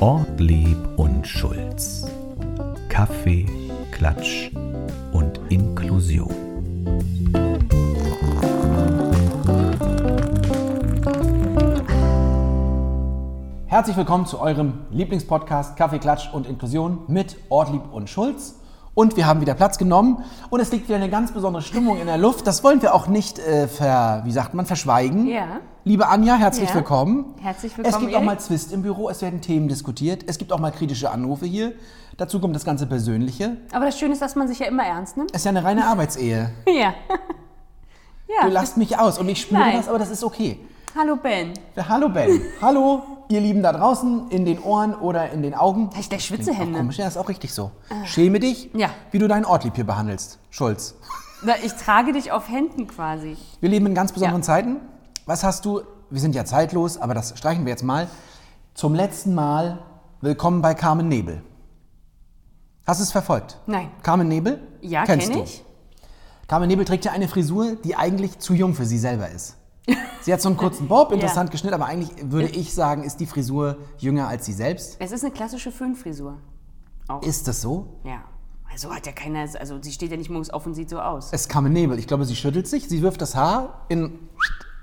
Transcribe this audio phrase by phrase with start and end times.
[0.00, 2.06] Ortlieb und Schulz.
[2.88, 3.46] Kaffee,
[3.90, 4.50] Klatsch
[5.12, 6.34] und Inklusion.
[13.66, 18.59] Herzlich willkommen zu eurem Lieblingspodcast Kaffee, Klatsch und Inklusion mit Ortlieb und Schulz.
[18.94, 22.06] Und wir haben wieder Platz genommen und es liegt wieder eine ganz besondere Stimmung in
[22.06, 22.46] der Luft.
[22.46, 25.28] Das wollen wir auch nicht, äh, ver, wie sagt man, verschweigen.
[25.28, 25.60] Ja.
[25.84, 26.74] Liebe Anja, herzlich Ja.
[26.74, 27.34] willkommen.
[27.40, 28.26] Herzlich Es willkommen, gibt auch Erik.
[28.26, 31.72] mal Zwist im Büro, es werden Themen diskutiert, es gibt auch mal kritische Anrufe hier.
[32.16, 33.56] Dazu kommt das ganze Persönliche.
[33.72, 35.30] Aber das Schöne ist, dass man sich ja immer ernst nimmt.
[35.30, 36.50] Es ist ja eine reine Arbeitsehe.
[36.66, 36.72] Ja.
[38.28, 38.42] ja.
[38.44, 39.76] Du lasst mich aus und ich spüre Nein.
[39.76, 40.58] das, aber das ist okay.
[40.96, 41.52] Hallo Ben.
[41.76, 42.40] Ja, hallo Ben.
[42.60, 45.90] hallo, ihr Lieben da draußen, in den Ohren oder in den Augen.
[45.90, 46.78] Da Klingt auch Schwitzehände.
[46.78, 47.70] komisch, ja, ist auch richtig so.
[48.04, 48.90] Schäme dich, Ja.
[49.12, 50.94] wie du deinen Ortlieb hier behandelst, Schulz.
[51.42, 53.36] Na, Ich trage dich auf Händen quasi.
[53.60, 54.46] Wir leben in ganz besonderen Ja.
[54.46, 54.76] Zeiten.
[55.26, 58.08] Was hast du, wir sind ja zeitlos, aber das streichen wir jetzt mal.
[58.74, 59.78] Zum letzten Mal
[60.20, 61.42] willkommen bei Carmen Nebel.
[62.86, 63.58] Hast du es verfolgt?
[63.66, 63.90] Nein.
[64.02, 64.60] Carmen Nebel?
[64.80, 65.44] Ja, Kennst kenn du?
[65.44, 65.62] ich.
[66.48, 69.56] Carmen Nebel trägt ja eine Frisur, die eigentlich zu jung für sie selber ist.
[70.22, 73.26] Sie hat so einen kurzen Bob, interessant geschnitten, aber eigentlich würde ich sagen, ist die
[73.26, 74.96] Frisur jünger als sie selbst.
[74.98, 76.38] Es ist eine klassische Föhnfrisur.
[77.08, 77.22] Auch.
[77.22, 78.00] Ist das so?
[78.04, 78.24] Ja.
[78.70, 81.30] Also hat ja keiner, also sie steht ja nicht morgens auf und sieht so aus.
[81.32, 81.98] Es kam ein Nebel.
[81.98, 84.18] Ich glaube, sie schüttelt sich, sie wirft das Haar in,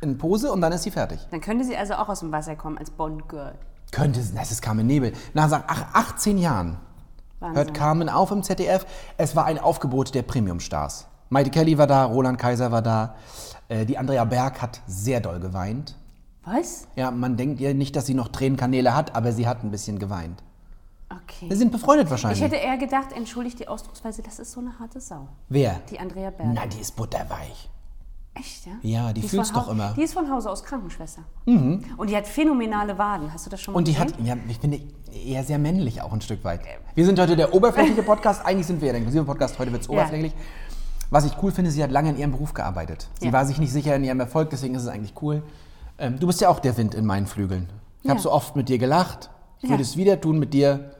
[0.01, 1.25] in Pose und dann ist sie fertig.
[1.31, 3.55] Dann könnte sie also auch aus dem Wasser kommen als Bond-Girl.
[3.91, 5.13] Könnte es, das ist Carmen Nebel.
[5.33, 6.77] Nach ach, 18 Jahren
[7.39, 7.55] Wahnsinn.
[7.55, 8.85] hört Carmen auf im ZDF.
[9.15, 11.07] Es war ein Aufgebot der Premium-Stars.
[11.29, 13.15] Maite Kelly war da, Roland Kaiser war da.
[13.67, 15.95] Äh, Die Andrea Berg hat sehr doll geweint.
[16.45, 16.87] Was?
[16.95, 19.99] Ja, man denkt ja nicht, dass sie noch Tränenkanäle hat, aber sie hat ein bisschen
[19.99, 20.43] geweint.
[21.09, 21.49] Okay.
[21.49, 22.41] Wir sind befreundet Ich wahrscheinlich.
[22.41, 25.27] hätte eher gedacht, entschuldigt die Ausdrucksweise, das ist so eine harte Sau.
[25.49, 25.79] Wer?
[25.91, 26.49] Die Andrea Berg.
[26.53, 27.69] Na, die ist butterweich.
[28.33, 28.73] Echt, ja?
[28.83, 29.89] Ja, die ist fühlt's doch immer.
[29.91, 29.95] Mhm.
[29.95, 31.23] Die ist von Hause aus Krankenschwester.
[31.45, 33.33] Und die hat phänomenale Waden.
[33.33, 34.13] Hast du das schon mal Und die gesehen?
[34.13, 34.79] hat, ja, ich finde,
[35.25, 36.61] eher sehr männlich auch ein Stück weit.
[36.93, 39.87] Wir sind heute der oberflächliche Podcast, eigentlich sind wir der inklusive Podcast, heute wird es
[39.87, 39.95] Ja.
[41.09, 43.07] Was ich cool finde, sie hat lange in ihrem Beruf gearbeitet.
[43.19, 43.33] Sie Ja.
[43.33, 45.41] war sich nicht sicher in ihrem Erfolg, deswegen ist es eigentlich cool.
[45.97, 47.69] Ähm, du bist ja auch der Wind in meinen Flügeln.
[48.03, 48.23] Ich habe Ja.
[48.23, 49.29] so oft mit dir gelacht.
[49.61, 50.91] Ich würde es wieder tun mit dir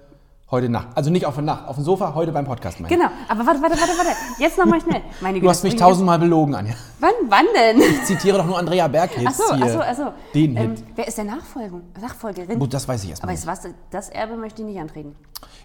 [0.50, 0.88] heute Nacht.
[0.96, 2.80] Also nicht auf der Nacht, auf dem Sofa, heute beim Podcast.
[2.80, 2.96] Meine.
[2.96, 4.10] Genau, aber warte, warte, warte, warte.
[4.40, 5.02] Jetzt nochmal schnell.
[5.22, 6.72] Meine Du hast mich tausendmal belogen, Anja.
[6.72, 7.80] jetzt- Wann, wann denn?
[7.82, 9.66] Ich zitiere doch nur Andrea Berg-Hits Achso, hier.
[9.66, 10.14] achso, achso.
[10.34, 10.84] Den Ähm, Hit.
[10.96, 12.58] wer ist der Nachfolger, Nachfolgerin?
[12.60, 15.16] Gut, das weiß ich erstmal aber weißt du was, das Erbe möchte ich nicht antreten.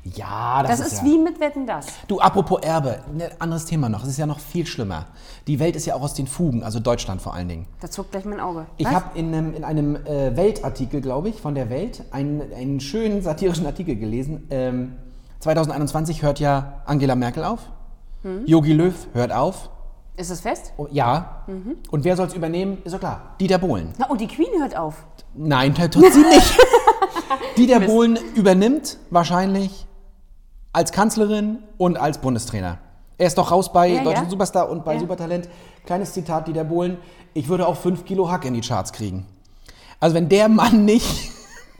[0.05, 1.05] Ja, das, Das, ist ja.
[1.05, 1.87] wie mit Wetten, das.
[2.09, 4.03] Du, apropos Erbe, ein anderes Thema noch.
[4.03, 5.07] Es ist ja noch viel schlimmer.
[5.47, 7.67] Die Welt ist ja auch aus den Fugen, also Deutschland vor allen Dingen.
[7.81, 8.67] Da zuckt gleich mein Auge.
[8.77, 12.81] Ich habe in einem, in einem äh, Weltartikel, glaube ich, von der Welt, einen, einen
[12.81, 14.51] schönen satirischen Artikel gelesen.
[14.73, 14.93] Ähm,
[15.41, 17.61] 2021 hört ja Angela Merkel auf.
[18.23, 18.47] Hm?
[18.47, 19.71] Yogi Löw hört auf.
[20.17, 20.73] Ist es fest?
[20.77, 21.43] Oh, ja.
[21.47, 21.77] Mhm.
[21.91, 22.79] Und wer soll es übernehmen?
[22.85, 23.35] Ist doch klar.
[23.41, 23.93] Dieter Bohlen.
[23.99, 25.05] Na, und die Queen hört auf.
[25.35, 26.59] Nein, das tut sie nicht.
[27.57, 29.87] Dieter Bohlen übernimmt wahrscheinlich
[30.73, 32.79] als Kanzlerin und als Bundestrainer.
[33.19, 34.05] Er ist doch raus bei Ja, ja.
[34.05, 35.01] Deutschland Superstar und bei Ja.
[35.01, 35.49] Supertalent.
[35.87, 36.99] Kleines Zitat Dieter Bohlen.
[37.35, 39.27] Ich würde auch 5 Kilo Hack in die Charts kriegen.
[39.99, 41.31] Also wenn der Mann nicht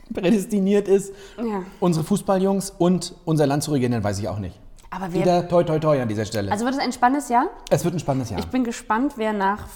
[0.13, 1.63] prädestiniert ist, Ja.
[1.79, 4.59] unsere Fußballjungs und unser Land zu regieren, dann weiß ich auch nicht.
[4.89, 5.21] Aber wer.
[5.21, 6.51] Wieder toi toi toi an dieser Stelle.
[6.51, 7.47] Also wird es ein spannendes Jahr?
[7.69, 8.39] es wird ein spannendes Jahr.
[8.39, 9.67] Ich bin gespannt, wer nach,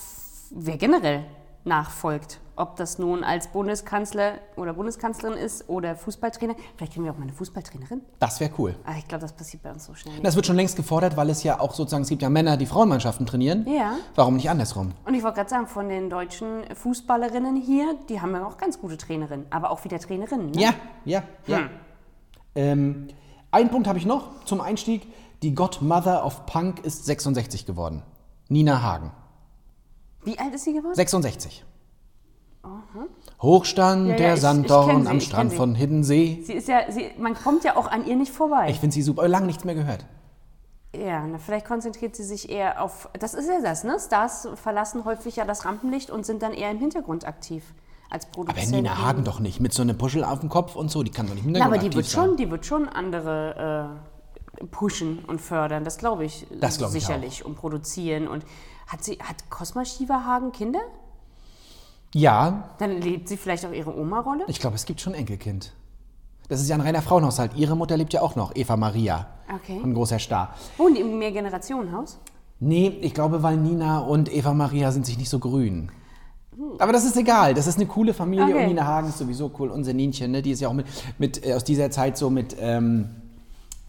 [0.51, 1.23] wer generell
[1.63, 2.39] nachfolgt.
[2.57, 6.55] Ob das nun als Bundeskanzler oder Bundeskanzlerin ist oder Fußballtrainer.
[6.75, 8.01] Vielleicht kriegen wir auch mal eine Fußballtrainerin.
[8.17, 8.75] Das wäre cool.
[8.83, 10.19] Aber ich glaube, das passiert bei uns so schnell.
[10.21, 12.65] Das wird schon längst gefordert, weil es ja auch sozusagen, es gibt ja Männer, die
[12.65, 13.67] Frauenmannschaften trainieren.
[13.67, 13.93] Ja.
[14.15, 14.93] Warum nicht andersrum?
[15.05, 18.81] Und ich wollte gerade sagen, von den deutschen Fußballerinnen hier, die haben ja auch ganz
[18.81, 20.49] gute Trainerinnen, aber auch wieder Trainerinnen.
[20.49, 20.59] Ne?
[20.59, 20.73] Ja,
[21.05, 21.57] ja, ja.
[21.57, 21.69] Hm.
[22.55, 23.07] Ähm,
[23.51, 25.07] einen Punkt habe ich noch zum Einstieg.
[25.43, 28.01] Die Godmother of Punk ist 66 geworden.
[28.49, 29.11] Nina Hagen.
[30.23, 30.95] Wie alt ist sie geworden?
[30.95, 31.63] 66.
[33.41, 36.41] Hochstand Ja, ja, der ich- Sanddorn am Strand von Hiddensee.
[36.45, 38.69] Sie ist ja, sie, man kommt ja auch an ihr nicht vorbei.
[38.69, 39.27] Ich finde sie super.
[39.27, 40.05] Lange nichts mehr gehört.
[40.95, 43.09] ja, na, vielleicht konzentriert sie sich eher auf.
[43.19, 43.97] Das ist ja das, ne?
[43.99, 47.63] Stars verlassen häufig ja das Rampenlicht und sind dann eher im Hintergrund aktiv
[48.09, 48.71] als Aber Produzenten.
[48.77, 49.59] Nina Hagen doch nicht.
[49.59, 51.03] Mit so einem Puschel auf dem Kopf und so.
[51.03, 52.25] Die kann doch nicht im Na, Hintergrund aber die wird, sein.
[52.25, 53.99] schon, die wird schon andere
[54.61, 55.83] äh, pushen und fördern.
[55.83, 58.27] Das glaube ich Das glaub ich sicherlich und produzieren.
[58.27, 58.43] Und
[58.87, 60.79] hat sie hat Cosma Shiva Hagen Kinder?
[62.13, 64.43] Ja, Dann lebt sie vielleicht auch ihre Oma-Rolle?
[64.47, 65.73] ich glaube, es gibt schon Enkelkind.
[66.49, 67.51] Das ist ja ein reiner Frauenhaushalt.
[67.55, 69.27] Ihre Mutter lebt ja auch noch, Eva Maria.
[69.53, 69.79] Okay.
[69.83, 70.53] Ein großer Star.
[70.77, 72.19] Wohnen die im Mehrgenerationenhaus?
[72.59, 75.91] Nee, ich glaube, weil Nina und Eva Maria sind sich nicht so grün.
[76.79, 78.61] Aber das ist egal, das ist eine coole Familie Okay.
[78.63, 79.69] und Nina Hagen ist sowieso cool.
[79.69, 80.41] Unser Ninchen, ne?
[80.41, 80.87] die ist ja auch mit,
[81.19, 82.55] mit äh, aus dieser Zeit so mit.
[82.59, 83.09] Ähm,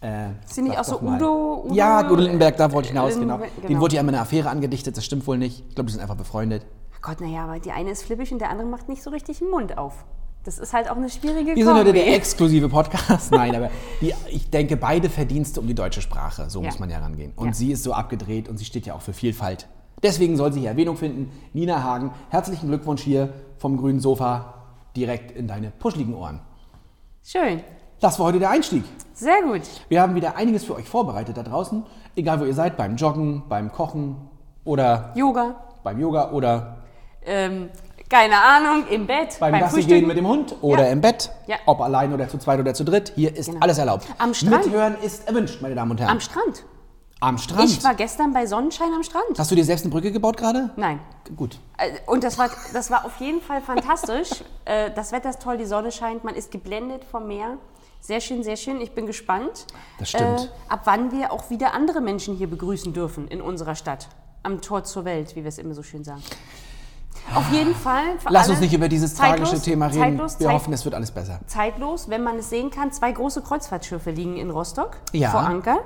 [0.00, 1.16] äh, Sind sag auch so mal.
[1.20, 3.38] Udo- Udo- Ja, Udo Lindenberg, da wollte ich hinaus, genau.
[3.38, 3.68] genau.
[3.68, 5.64] Den wurde ja immer eine Affäre angedichtet, das stimmt wohl nicht.
[5.68, 6.66] Ich glaube, die sind einfach befreundet.
[7.02, 9.50] Gott, naja, aber die eine ist flippig und der andere macht nicht so richtig den
[9.50, 10.04] Mund auf.
[10.44, 13.30] Das ist halt auch eine schwierige Wir sind heute der exklusive Podcast.
[13.32, 16.48] Nein, aber die, ich denke, beide Verdienste um die deutsche Sprache.
[16.48, 16.66] So Ja.
[16.66, 17.32] muss man ja rangehen.
[17.36, 17.52] Und Ja.
[17.54, 19.68] sie ist so abgedreht und sie steht ja auch für Vielfalt.
[20.02, 21.30] Deswegen soll sie hier Erwähnung finden.
[21.52, 24.54] Nina Hagen, herzlichen Glückwunsch hier vom grünen Sofa
[24.96, 26.40] direkt in deine puschligen Ohren.
[27.24, 27.62] Schön.
[28.00, 28.84] Das war heute der Einstieg.
[29.12, 29.62] Sehr gut.
[29.88, 31.84] Wir haben wieder einiges für euch vorbereitet da draußen.
[32.14, 34.16] Egal wo ihr seid, beim Joggen, beim Kochen
[34.64, 35.56] oder Yoga.
[35.82, 36.77] beim Yoga oder
[37.28, 37.68] Ähm,
[38.08, 40.92] keine Ahnung, im Bett, beim, beim, Gassi gehen mit dem Hund oder Ja.
[40.92, 41.30] im Bett.
[41.46, 41.56] Ja.
[41.66, 43.12] Ob allein oder zu zweit oder zu dritt.
[43.16, 43.60] Hier ist Genau.
[43.60, 44.06] alles erlaubt.
[44.16, 44.64] Am Strand.
[44.66, 46.12] Mithören ist erwünscht, meine Damen und Herren.
[46.12, 46.64] Am Strand.
[47.20, 47.68] Am Strand.
[47.68, 49.38] Ich war gestern bei Sonnenschein am Strand.
[49.38, 50.70] Hast du dir selbst eine Brücke gebaut gerade?
[50.76, 51.00] Nein.
[51.36, 51.58] Gut.
[51.76, 54.30] Äh, Und das war, das war auf jeden Fall fantastisch.
[54.64, 57.56] Äh, Das Wetter ist toll, die Sonne scheint, man ist geblendet vom Meer.
[58.00, 58.80] Sehr schön, sehr schön.
[58.80, 59.66] Ich bin gespannt,
[59.98, 60.40] Das stimmt.
[60.68, 64.08] Äh, ab wann wir auch wieder andere Menschen hier begrüßen dürfen in unserer Stadt.
[64.44, 66.22] Am Tor zur Welt, wie wir es immer so schön sagen.
[67.34, 68.04] Auf jeden Fall.
[68.28, 69.98] Lass uns nicht über dieses zeitlos, tragische Thema reden.
[70.00, 71.40] Zeitlos, Wir zeit- hoffen, es wird alles besser.
[71.46, 72.90] zeitlos, wenn man es sehen kann.
[72.92, 75.30] Zwei große Kreuzfahrtschiffe liegen in Rostock Ja.
[75.30, 75.78] vor Anker.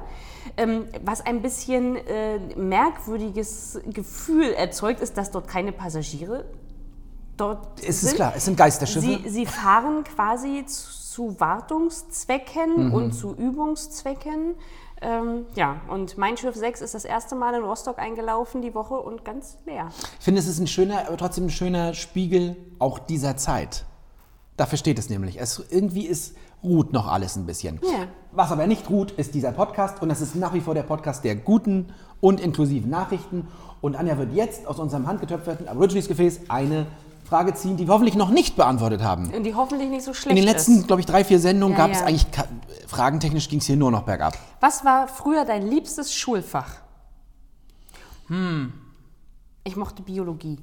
[0.57, 6.45] Ähm, was ein bisschen äh, merkwürdiges Gefühl erzeugt, ist, dass dort keine Passagiere
[7.37, 8.11] dort Es sind.
[8.11, 9.07] ist klar, es sind Geisterschiffe.
[9.07, 12.95] Sie, sie fahren quasi zu, zu Wartungszwecken Mhm.
[12.95, 14.55] und zu Übungszwecken.
[15.03, 18.95] Ähm, ja, und mein Schiff 6 ist das erste Mal in Rostock eingelaufen die Woche
[18.95, 19.89] und ganz leer.
[20.19, 23.85] Ich finde, es ist ein schöner, aber trotzdem ein schöner Spiegel auch dieser Zeit.
[24.57, 25.41] Dafür steht es nämlich.
[25.41, 27.81] Es, irgendwie ist, ruht noch alles ein bisschen.
[27.83, 28.07] Ja.
[28.31, 30.01] Was aber nicht ruht, ist dieser Podcast.
[30.03, 33.49] Und das ist nach wie vor der Podcast der guten und inklusiven Nachrichten.
[33.81, 36.87] Und Anja wird jetzt aus unserem handgetöpferten Aborigines-Gefäß eine
[37.33, 39.33] Frage ziehen, die wir hoffentlich noch nicht beantwortet haben.
[39.33, 41.87] Und die hoffentlich nicht so schlecht In den letzten, glaube ich, drei, vier Sendungen Ja,
[41.87, 42.07] gab es ja.
[42.07, 42.45] eigentlich, ka-
[42.87, 44.37] fragentechnisch ging es hier nur noch bergab.
[44.61, 46.69] Was war früher dein liebstes Schulfach?
[48.29, 48.73] Hm.
[49.65, 50.59] Ich mochte Biologie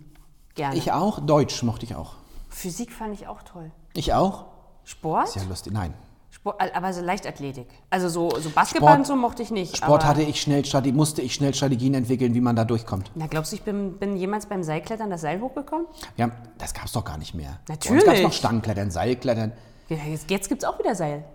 [0.53, 0.75] gerne.
[0.75, 2.13] Ich auch, Deutsch mochte ich auch.
[2.49, 3.71] Physik fand ich auch toll.
[3.93, 4.45] Ich auch?
[4.83, 5.29] Sport?
[5.29, 5.73] Ist ja lustig.
[5.73, 5.93] Nein.
[6.41, 7.67] Sport aber so Leichtathletik.
[7.89, 9.75] Also so, so Basketball Sport- und so mochte ich nicht.
[9.75, 10.63] Sport hatte ich schnell
[10.93, 13.11] musste ich schnell Strategien entwickeln, wie man da durchkommt.
[13.15, 15.85] Na, glaubst du, ich bin, bin jemals beim Seilklettern das Seil hochgekommen?
[16.17, 17.59] Haben, das gab es doch gar nicht mehr.
[17.67, 18.03] Natürlich.
[18.03, 19.51] Uns gab es noch Stangenklettern, Seilklettern.
[19.89, 21.25] Ja, jetzt jetzt gibt es auch wieder Seil.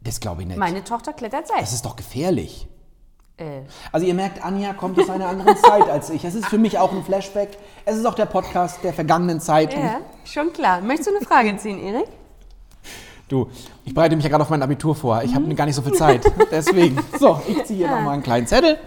[0.00, 0.56] Das glaube ich nicht.
[0.56, 1.60] Meine Tochter klettert Seil.
[1.60, 2.66] Das ist doch gefährlich.
[3.36, 3.62] Äh,
[3.92, 6.24] Also ihr merkt, Anja kommt aus einer anderen Zeit als ich.
[6.24, 7.58] Es ist für mich auch ein Flashback.
[7.84, 9.74] Es ist auch der Podcast der vergangenen Zeit.
[9.74, 10.80] ja, schon klar.
[10.80, 12.06] Möchtest du eine Frage ziehen, Erik?
[13.28, 13.48] Du,
[13.84, 15.22] ich bereite mich ja gerade auf mein Abitur vor.
[15.24, 16.24] Ich habe gar nicht so viel Zeit.
[16.50, 16.96] Deswegen.
[17.18, 18.78] So, ich ziehe hier nochmal einen kleinen Zettel.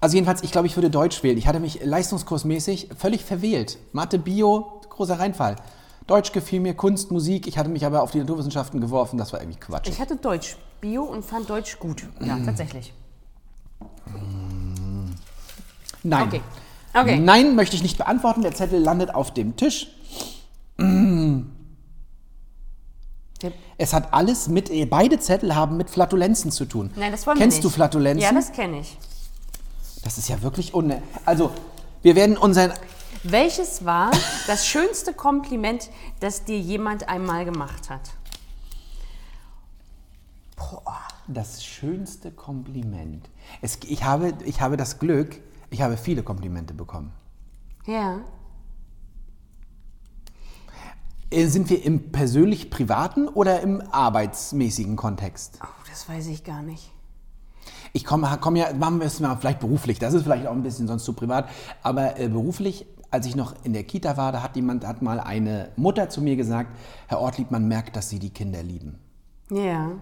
[0.00, 1.38] Also jedenfalls, ich glaube, ich würde Deutsch wählen.
[1.38, 3.78] Ich hatte mich leistungskursmäßig völlig verwählt.
[3.92, 5.56] Mathe, Bio, großer Reinfall.
[6.06, 7.46] Deutsch gefiel mir, Kunst, Musik.
[7.46, 9.18] Ich hatte mich aber auf die Naturwissenschaften geworfen.
[9.18, 9.88] Das war irgendwie Quatsch.
[9.88, 12.04] Ich hatte Deutsch, Bio und fand Deutsch gut.
[12.20, 12.46] Ja, Mhm.
[12.46, 12.92] tatsächlich.
[16.02, 16.28] Nein.
[16.28, 16.40] Okay.
[16.94, 17.18] Okay.
[17.18, 18.42] Nein, möchte ich nicht beantworten.
[18.42, 19.88] Der Zettel landet auf dem Tisch.
[23.76, 26.90] Es hat alles mit, äh, beide Zettel haben mit Flatulenzen zu tun.
[26.96, 27.74] Nein, das wollen Kennst wir du nicht.
[27.74, 28.22] Flatulenzen?
[28.22, 28.96] Ja, das kenne ich.
[30.02, 31.02] Das ist ja wirklich unne.
[31.24, 31.50] Also,
[32.02, 32.72] wir werden unseren.
[33.24, 34.10] Welches war
[34.46, 35.90] das schönste Kompliment,
[36.20, 38.00] das dir jemand einmal gemacht hat?
[41.26, 43.28] Das schönste Kompliment.
[43.60, 47.12] Es, ich, habe, ich habe das Glück, ich habe viele Komplimente bekommen.
[47.86, 48.20] Ja.
[51.30, 55.58] Äh, Sind wir im persönlich-privaten oder im arbeitsmäßigen Kontext?
[55.62, 56.90] Oh, das weiß ich gar nicht.
[57.92, 60.62] Ich komme komm ja, machen wir es mal vielleicht beruflich, das ist vielleicht auch ein
[60.62, 61.48] bisschen sonst zu privat,
[61.82, 65.20] aber äh, beruflich, als ich noch in der Kita war, da hat jemand, hat mal
[65.20, 66.70] eine Mutter zu mir gesagt,
[67.06, 68.98] Herr Ortlieb, man merkt, dass Sie die Kinder lieben.
[69.50, 69.86] Ja.
[69.86, 70.00] Und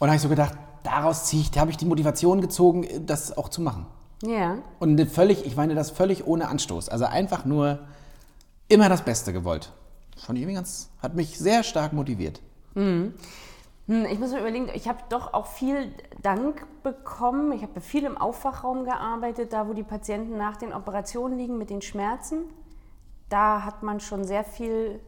[0.00, 3.00] da habe ich so gedacht, daraus ziehe ich, da habe ich die Motivation gezogen, äh,
[3.04, 3.86] das auch zu machen.
[4.22, 4.58] Ja.
[4.78, 6.88] Und völlig, ich meine das völlig ohne Anstoß.
[6.88, 7.80] Also einfach nur
[8.68, 9.72] immer das Beste gewollt.
[10.16, 12.40] Ich irgendwie ganz, hat mich sehr stark motiviert.
[12.74, 13.14] Hm,
[13.86, 15.92] Ich muss mir überlegen, ich habe doch auch viel
[16.22, 17.52] Dank bekommen.
[17.52, 21.70] Ich habe viel im Aufwachraum gearbeitet, da wo die Patienten nach den Operationen liegen mit
[21.70, 22.44] den Schmerzen.
[23.28, 25.00] Da hat man schon sehr viel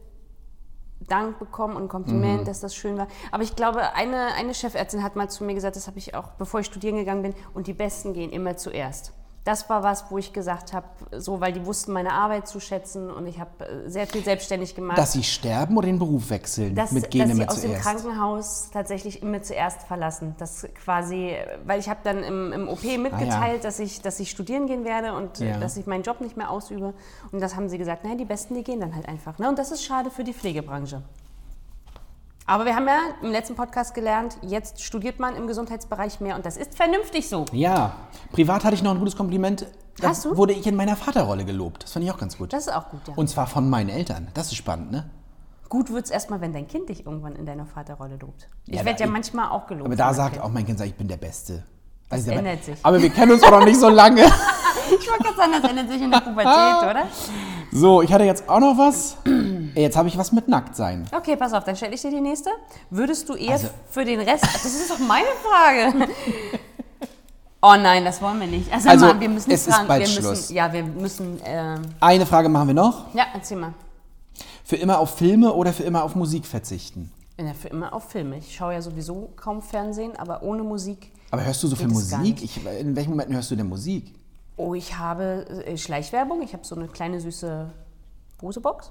[1.01, 3.07] Dank bekommen und Kompliment, dass das schön war.
[3.31, 6.31] Aber ich glaube, eine, eine Chefärztin hat mal zu mir gesagt, das habe ich auch,
[6.31, 9.13] bevor ich studieren gegangen bin, und die Besten gehen immer zuerst.
[9.49, 10.85] Das war was, wo ich gesagt habe,
[11.17, 14.75] so, weil die wussten meine Arbeit zu schätzen und ich habe äh, sehr viel selbstständig
[14.75, 17.61] gemacht Dass sie sterben oder den Beruf wechseln dass, mit dass Gene sie mit aus
[17.61, 17.83] dem zuerst.
[17.83, 20.35] Krankenhaus tatsächlich immer zuerst verlassen.
[20.37, 24.67] Das quasi, weil ich habe dann im, im OP mitgeteilt, dass, ich, dass ich studieren
[24.67, 25.57] gehen werde und äh, Ja.
[25.57, 26.93] dass ich meinen Job nicht mehr ausübe.
[27.31, 29.39] Und das haben sie gesagt, naja, die Besten, die gehen dann halt einfach.
[29.39, 29.49] Ne?
[29.49, 31.01] Und das ist schade für die Pflegebranche.
[32.49, 36.47] Aber wir haben ja im letzten Podcast gelernt, jetzt studiert man im Gesundheitsbereich mehr und
[36.47, 37.45] das ist vernünftig so.
[37.51, 37.95] Ja,
[38.31, 39.67] privat hatte ich noch ein gutes Kompliment.
[39.99, 40.35] Da Hast du?
[40.35, 41.83] wurde ich in meiner Vaterrolle gelobt.
[41.83, 42.51] Das fand ich auch ganz gut.
[42.51, 43.13] Das ist auch gut, ja.
[43.15, 44.29] Und zwar von meinen Eltern.
[44.33, 45.07] Das ist spannend, ne?
[45.69, 48.47] gut wird es erstmal, wenn dein Kind dich irgendwann in deiner Vaterrolle lobt.
[48.65, 49.85] Ich Ja, werde ja manchmal auch gelobt.
[49.85, 50.43] Aber da sagt Kind.
[50.43, 51.63] auch mein Kind, ich bin der Beste.
[52.09, 52.79] Das aber, ändert sich.
[52.81, 54.23] Aber wir kennen uns auch noch nicht so lange.
[54.91, 57.03] Ich wollte gerade sagen, das ändert sich in der Pubertät, oder?
[57.71, 59.17] So, ich hatte jetzt auch noch was.
[59.81, 61.07] Jetzt habe ich was mit Nacktsein.
[61.15, 62.49] Okay, pass auf, dann stelle ich dir die nächste.
[62.89, 64.43] Würdest du eher Also- für den Rest.
[64.43, 66.07] Das ist doch meine Frage.
[67.61, 68.71] Oh nein, das wollen wir nicht.
[68.71, 69.87] Also, Also, Mann, wir müssen es ist fragen.
[69.89, 70.23] bald wir Schluss.
[70.29, 71.41] müssen, ja, wir müssen.
[71.43, 73.13] Äh, Eine Frage machen wir noch.
[73.13, 73.73] ja, erzähl mal.
[74.63, 77.11] Für immer auf Filme oder für immer auf Musik verzichten?
[77.37, 78.37] Ja, für immer auf Filme.
[78.37, 81.11] Ich schaue ja sowieso kaum Fernsehen, aber ohne Musik.
[81.31, 82.41] Aber hörst du so viel Musik?
[82.41, 84.13] Ich, in welchen Momenten hörst du denn Musik?
[84.55, 86.41] Oh, ich habe äh, Schleichwerbung.
[86.41, 87.69] Ich habe so eine kleine süße
[88.37, 88.89] Bose-Box.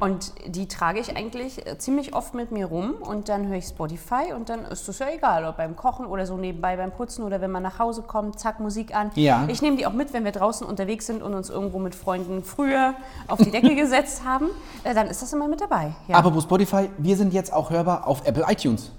[0.00, 3.66] Und die trage ich eigentlich äh, ziemlich oft mit mir rum und dann höre ich
[3.66, 7.22] Spotify und dann ist es ja egal, ob beim Kochen oder so nebenbei beim Putzen
[7.24, 9.12] oder wenn man nach Hause kommt, zack, Musik an.
[9.14, 9.44] Ja.
[9.46, 12.42] Ich nehme die auch mit, wenn wir draußen unterwegs sind und uns irgendwo mit Freunden
[12.42, 12.94] früher
[13.28, 14.46] auf die Decke gesetzt haben,
[14.82, 15.92] äh, dann ist das immer mit dabei.
[16.08, 16.16] Ja.
[16.16, 18.90] Apropos Spotify, wir sind jetzt auch hörbar auf Apple iTunes.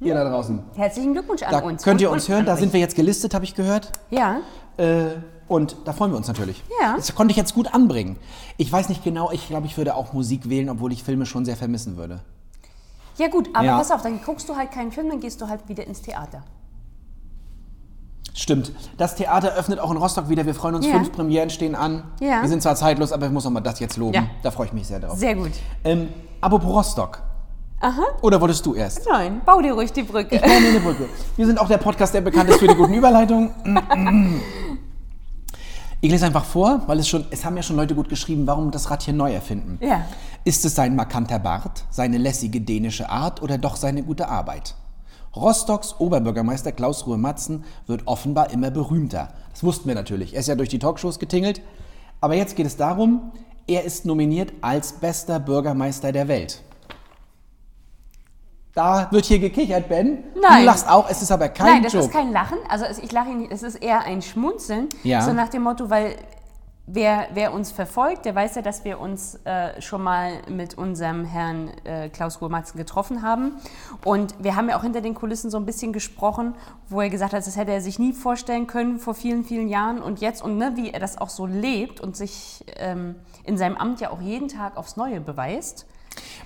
[0.00, 0.62] Ihr da draußen.
[0.76, 1.82] Herzlichen Glückwunsch an Da uns.
[1.82, 3.90] könnt ihr uns hören, da sind wir jetzt gelistet, habe ich gehört.
[4.10, 4.40] Ja.
[4.76, 5.06] Äh,
[5.48, 6.62] und da freuen wir uns natürlich.
[6.80, 6.94] Ja.
[6.96, 8.16] Das konnte ich jetzt gut anbringen.
[8.56, 11.44] Ich weiß nicht genau, ich glaube, ich würde auch Musik wählen, obwohl ich Filme schon
[11.44, 12.20] sehr vermissen würde.
[13.18, 13.78] Ja gut, aber Ja.
[13.78, 16.42] pass auf, dann guckst du halt keinen Film, dann gehst du halt wieder ins Theater.
[18.36, 18.72] Stimmt.
[18.96, 20.44] Das Theater öffnet auch in Rostock wieder.
[20.44, 20.86] Wir freuen uns.
[20.86, 20.94] Ja.
[20.94, 22.02] Fünf Premieren stehen an.
[22.20, 22.42] Ja.
[22.42, 24.14] Wir sind zwar zeitlos, aber ich muss auch mal das jetzt loben.
[24.14, 24.26] Ja.
[24.42, 25.16] Da freue ich mich sehr drauf.
[25.16, 25.52] Sehr gut.
[25.84, 26.08] Ähm,
[26.40, 27.22] apropos Rostock.
[27.80, 28.02] Aha.
[28.22, 29.06] Oder wolltest du erst?
[29.08, 30.34] Nein, bau dir ruhig die Brücke.
[30.36, 31.08] Ich baue mir eine Brücke.
[31.36, 33.50] Wir sind auch der Podcast, der bekannt ist für die guten Überleitungen.
[36.04, 38.70] Ich lese einfach vor, weil es schon, es haben ja schon Leute gut geschrieben, warum
[38.70, 39.78] das Rad hier neu erfinden.
[39.80, 40.04] Ja.
[40.44, 44.74] Ist es sein markanter Bart, seine lässige dänische Art oder doch seine gute Arbeit?
[45.34, 49.30] Rostocks Oberbürgermeister Klaus Ruhe Matzen wird offenbar immer berühmter.
[49.52, 50.34] Das wussten wir natürlich.
[50.34, 51.62] Er ist ja durch die Talkshows getingelt.
[52.20, 53.32] Aber jetzt geht es darum,
[53.66, 56.62] er ist nominiert als bester Bürgermeister der Welt.
[58.74, 60.24] Da wird hier gekichert, Ben.
[60.40, 60.60] Nein.
[60.60, 62.06] Du lachst auch, es ist aber kein Nein, das Joke.
[62.06, 62.58] ist kein Lachen.
[62.68, 64.88] Also ich lache nicht, es ist eher ein Schmunzeln.
[65.04, 65.20] Ja.
[65.20, 66.16] So nach dem Motto, weil
[66.86, 71.24] wer, wer uns verfolgt, der weiß ja, dass wir uns äh, schon mal mit unserem
[71.24, 73.52] Herrn äh, Klaus Ruhrmatzen getroffen haben.
[74.04, 76.56] Und wir haben ja auch hinter den Kulissen so ein bisschen gesprochen,
[76.88, 80.02] wo er gesagt hat, das hätte er sich nie vorstellen können vor vielen, vielen Jahren.
[80.02, 83.14] Und jetzt, und ne, wie er das auch so lebt und sich ähm,
[83.44, 85.86] in seinem Amt ja auch jeden Tag aufs Neue beweist.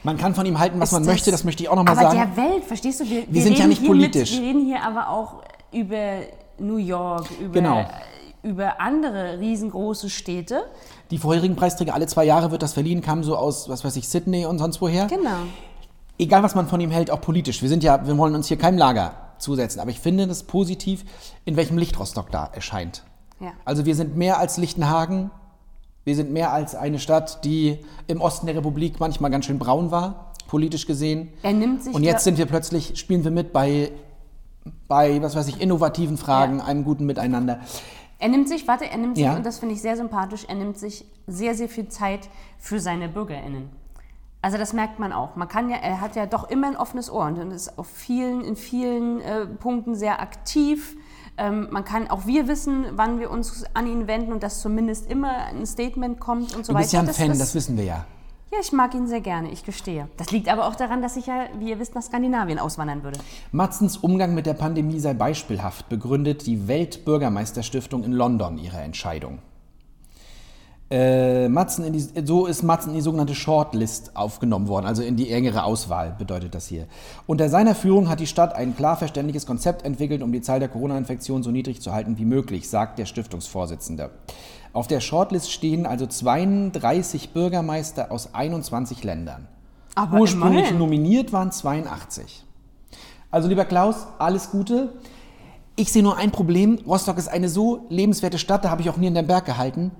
[0.02, 1.98] Man kann von ihm halten, was Ist man das- möchte, das möchte ich auch nochmal
[1.98, 2.32] aber sagen.
[2.34, 3.04] der Welt, verstehst du?
[3.08, 4.32] Wir, Wir sind ja nicht hier politisch.
[4.32, 6.20] Mit, wir reden hier aber auch über
[6.58, 7.84] New York, über, Genau.
[8.42, 10.64] über andere riesengroße Städte.
[11.10, 14.08] Die vorherigen Preisträger, alle zwei Jahre wird das verliehen, kamen so aus, was weiß ich,
[14.08, 15.06] Sydney und sonst woher.
[15.06, 15.30] Genau.
[16.18, 17.62] egal was man von ihm hält, auch politisch.
[17.62, 21.04] Wir sind ja, wir wollen uns hier keinem Lager zusetzen, aber ich finde es positiv,
[21.44, 23.04] in welchem Licht Rostock da erscheint.
[23.40, 23.52] Ja.
[23.64, 25.30] Also wir sind mehr als Lichtenhagen,
[26.08, 29.90] wir sind mehr als eine Stadt, die im Osten der Republik manchmal ganz schön braun
[29.90, 31.28] war, politisch gesehen.
[31.42, 33.92] Er nimmt sich Und jetzt sind wir plötzlich, spielen wir mit bei,
[34.88, 36.64] bei was weiß ich, innovativen Fragen, Ja.
[36.64, 37.60] einem guten Miteinander.
[38.18, 39.36] Er nimmt sich, warte, er nimmt sich, Ja.
[39.36, 43.08] und das finde ich sehr sympathisch, er nimmt sich sehr, sehr viel Zeit für seine
[43.10, 43.68] BürgerInnen.
[44.40, 45.36] Also das merkt man auch.
[45.36, 48.40] Man kann ja, er hat ja doch immer ein offenes Ohr und ist auf vielen,
[48.42, 50.96] in vielen äh, Punkten sehr aktiv.
[51.38, 55.08] Ähm, man kann, auch wir wissen, wann wir uns an ihn wenden und dass zumindest
[55.10, 56.82] immer ein Statement kommt und so Du weiter.
[56.82, 58.04] bist ja ein Das Fan, ist- das wissen wir ja.
[58.50, 60.08] Ja, ich mag ihn sehr gerne, ich gestehe.
[60.16, 63.18] Das liegt aber auch daran, dass ich ja, wie ihr wisst, nach Skandinavien auswandern würde.
[63.52, 69.38] Matzens Umgang mit der Pandemie sei beispielhaft, begründet die Weltbürgermeisterstiftung in London ihre Entscheidung.
[70.90, 75.16] Äh, Matzen in die, so ist Matzen in die sogenannte Shortlist aufgenommen worden, also in
[75.16, 76.86] die engere Auswahl bedeutet das hier.
[77.26, 80.70] Unter seiner Führung hat die Stadt ein klar verständliches Konzept entwickelt, um die Zahl der
[80.70, 84.10] Corona-Infektionen so niedrig zu halten wie möglich, sagt der Stiftungsvorsitzende.
[84.72, 89.46] Auf der Shortlist stehen also 32 Bürgermeister aus 21 Ländern.
[89.94, 90.78] Aber Ursprünglich immerhin.
[90.78, 92.46] nominiert waren 82.
[93.30, 94.94] Also lieber Klaus, alles Gute.
[95.76, 96.78] Ich sehe nur ein Problem.
[96.86, 99.90] Rostock ist eine so lebenswerte Stadt, da habe ich auch nie in den Berg gehalten.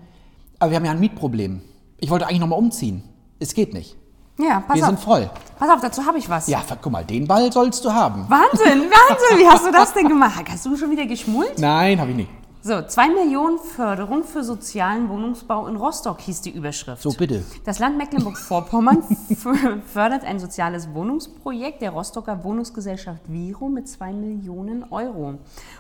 [0.58, 1.62] Aber wir haben ja ein Mietproblem.
[1.98, 3.02] Ich wollte eigentlich nochmal umziehen.
[3.38, 3.96] Es geht nicht.
[4.38, 4.88] Ja, pass wir auf.
[4.90, 5.30] sind voll.
[5.58, 6.46] Pass auf, dazu habe ich was.
[6.46, 8.24] Ja, guck mal, den Ball sollst du haben.
[8.28, 10.44] Wahnsinn, Wahnsinn, wie hast du das denn gemacht?
[10.48, 11.58] Hast du schon wieder geschmult?
[11.58, 12.30] Nein, habe ich nicht.
[12.60, 17.02] So, 2 Millionen Förderung für sozialen Wohnungsbau in Rostock hieß die Überschrift.
[17.02, 17.44] So, bitte.
[17.64, 19.02] Das Land Mecklenburg-Vorpommern
[19.92, 25.34] fördert ein soziales Wohnungsprojekt der Rostocker Wohnungsgesellschaft Viro mit 2 Millionen Euro.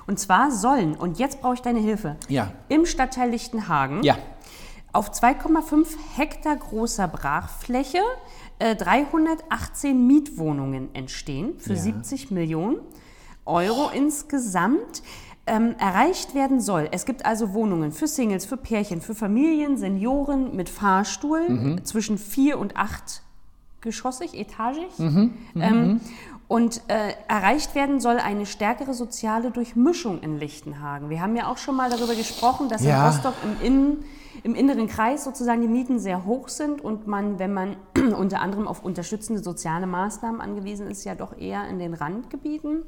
[0.06, 2.52] Und zwar sollen, und jetzt brauche ich deine Hilfe, Ja.
[2.68, 4.16] im Stadtteil Lichtenhagen Ja.
[4.92, 8.00] Auf 2,5 Hektar großer Brachfläche
[8.58, 11.78] äh, 318 Mietwohnungen entstehen für Ja.
[11.80, 12.76] 70 Millionen
[13.44, 15.02] Euro insgesamt.
[15.50, 16.90] Ähm, erreicht werden soll.
[16.92, 21.84] Es gibt also Wohnungen für Singles, für Pärchen, für Familien, Senioren mit Fahrstuhl Mhm.
[21.86, 23.22] zwischen vier und acht
[23.80, 24.98] geschossig, etagig.
[24.98, 25.32] Mhm.
[25.54, 26.00] Ähm,
[26.48, 31.08] und äh, erreicht werden soll eine stärkere soziale Durchmischung in Lichtenhagen.
[31.08, 33.00] Wir haben ja auch schon mal darüber gesprochen, dass Ja.
[33.00, 34.04] in Rostock im, Innen,
[34.42, 37.76] im inneren Kreis sozusagen die Mieten sehr hoch sind und man, wenn man
[38.18, 42.82] unter anderem auf unterstützende soziale Maßnahmen angewiesen ist, ja doch eher in den Randgebieten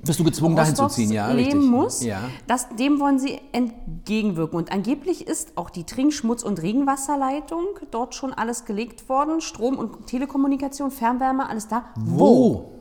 [0.00, 1.12] Bist du gezwungen, dahin zu ziehen?
[1.12, 1.70] Ja, leben richtig.
[1.70, 2.04] muss.
[2.04, 2.20] Ja.
[2.46, 4.56] Das, dem wollen sie entgegenwirken.
[4.56, 9.40] Und angeblich ist auch die Trink-, Schmutz- und Regenwasserleitung dort schon alles gelegt worden.
[9.40, 11.86] Strom- und Telekommunikation, Fernwärme, alles da.
[11.96, 12.73] Wo?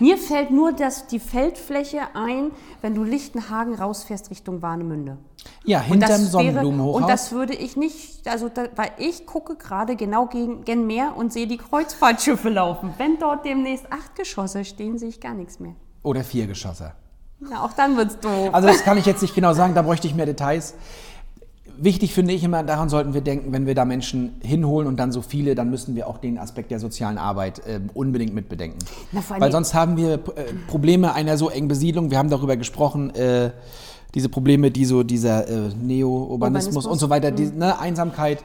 [0.00, 2.52] Mir fällt nur das, die Feldfläche ein,
[2.82, 5.18] wenn du Lichtenhagen rausfährst Richtung Warnemünde.
[5.64, 7.02] Ja, hinterm Sonnenblumenhochhaus.
[7.02, 11.14] und das würde ich nicht, also da, weil ich gucke gerade genau gegen gen Meer
[11.16, 12.94] und sehe die Kreuzfahrtschiffe laufen.
[12.98, 15.74] Wenn dort demnächst acht Geschosse stehen, sehe ich gar nichts mehr.
[16.02, 16.92] Oder vier Geschosse.
[17.40, 18.50] Na, auch dann wird's doof.
[18.52, 20.74] Also das kann ich jetzt nicht genau sagen, da bräuchte ich mehr Details.
[21.80, 25.12] Wichtig finde ich immer, daran sollten wir denken, wenn wir da Menschen hinholen und dann
[25.12, 28.78] so viele, dann müssen wir auch den Aspekt der sozialen Arbeit äh, unbedingt mitbedenken.
[29.38, 30.18] Weil sonst haben wir äh,
[30.66, 32.10] Probleme einer so engen Besiedlung.
[32.10, 33.50] Wir haben darüber gesprochen, äh,
[34.14, 36.86] diese Probleme, die so dieser äh, Neo-Urbanismus Urbanismus.
[36.86, 38.38] und so weiter, die, ne, Einsamkeit.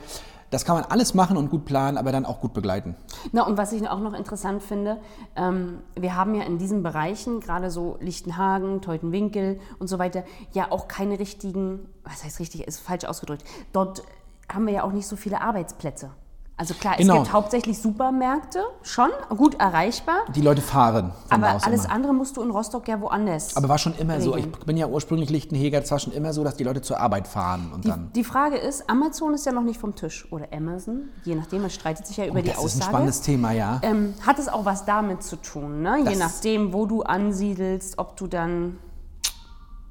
[0.53, 2.95] Das kann man alles machen und gut planen, aber dann auch gut begleiten.
[3.31, 4.99] Na, und was ich auch noch interessant finde,
[5.35, 10.71] ähm, wir haben ja in diesen Bereichen, gerade so Lichtenhagen, Teutenwinkel und so weiter, ja
[10.71, 14.03] auch keine richtigen, was heißt richtig, ist falsch ausgedrückt, dort
[14.47, 16.11] haben wir ja auch nicht so viele Arbeitsplätze.
[16.55, 17.15] Also klar, Genau.
[17.15, 21.93] es gibt hauptsächlich Supermärkte, schon, gut erreichbar, Die Leute fahren aber alles immer.
[21.93, 23.57] andere musst du in Rostock ja woanders.
[23.57, 24.63] Aber war schon immer so, ich regeln.
[24.67, 27.71] bin ja ursprünglich Lichtenheger, es war schon immer so, dass die Leute zur Arbeit fahren
[27.73, 28.11] und die, dann.
[28.13, 31.71] die Frage ist, Amazon ist ja noch nicht vom Tisch oder Amazon, je nachdem, man
[31.71, 32.89] streitet sich ja über die Oh, das ist ein Aussage.
[32.91, 33.79] spannendes Thema, ja.
[33.81, 35.97] Ähm, hat es auch was damit zu tun, ne?
[35.99, 38.77] je Das- nachdem, wo du ansiedelst, ob du dann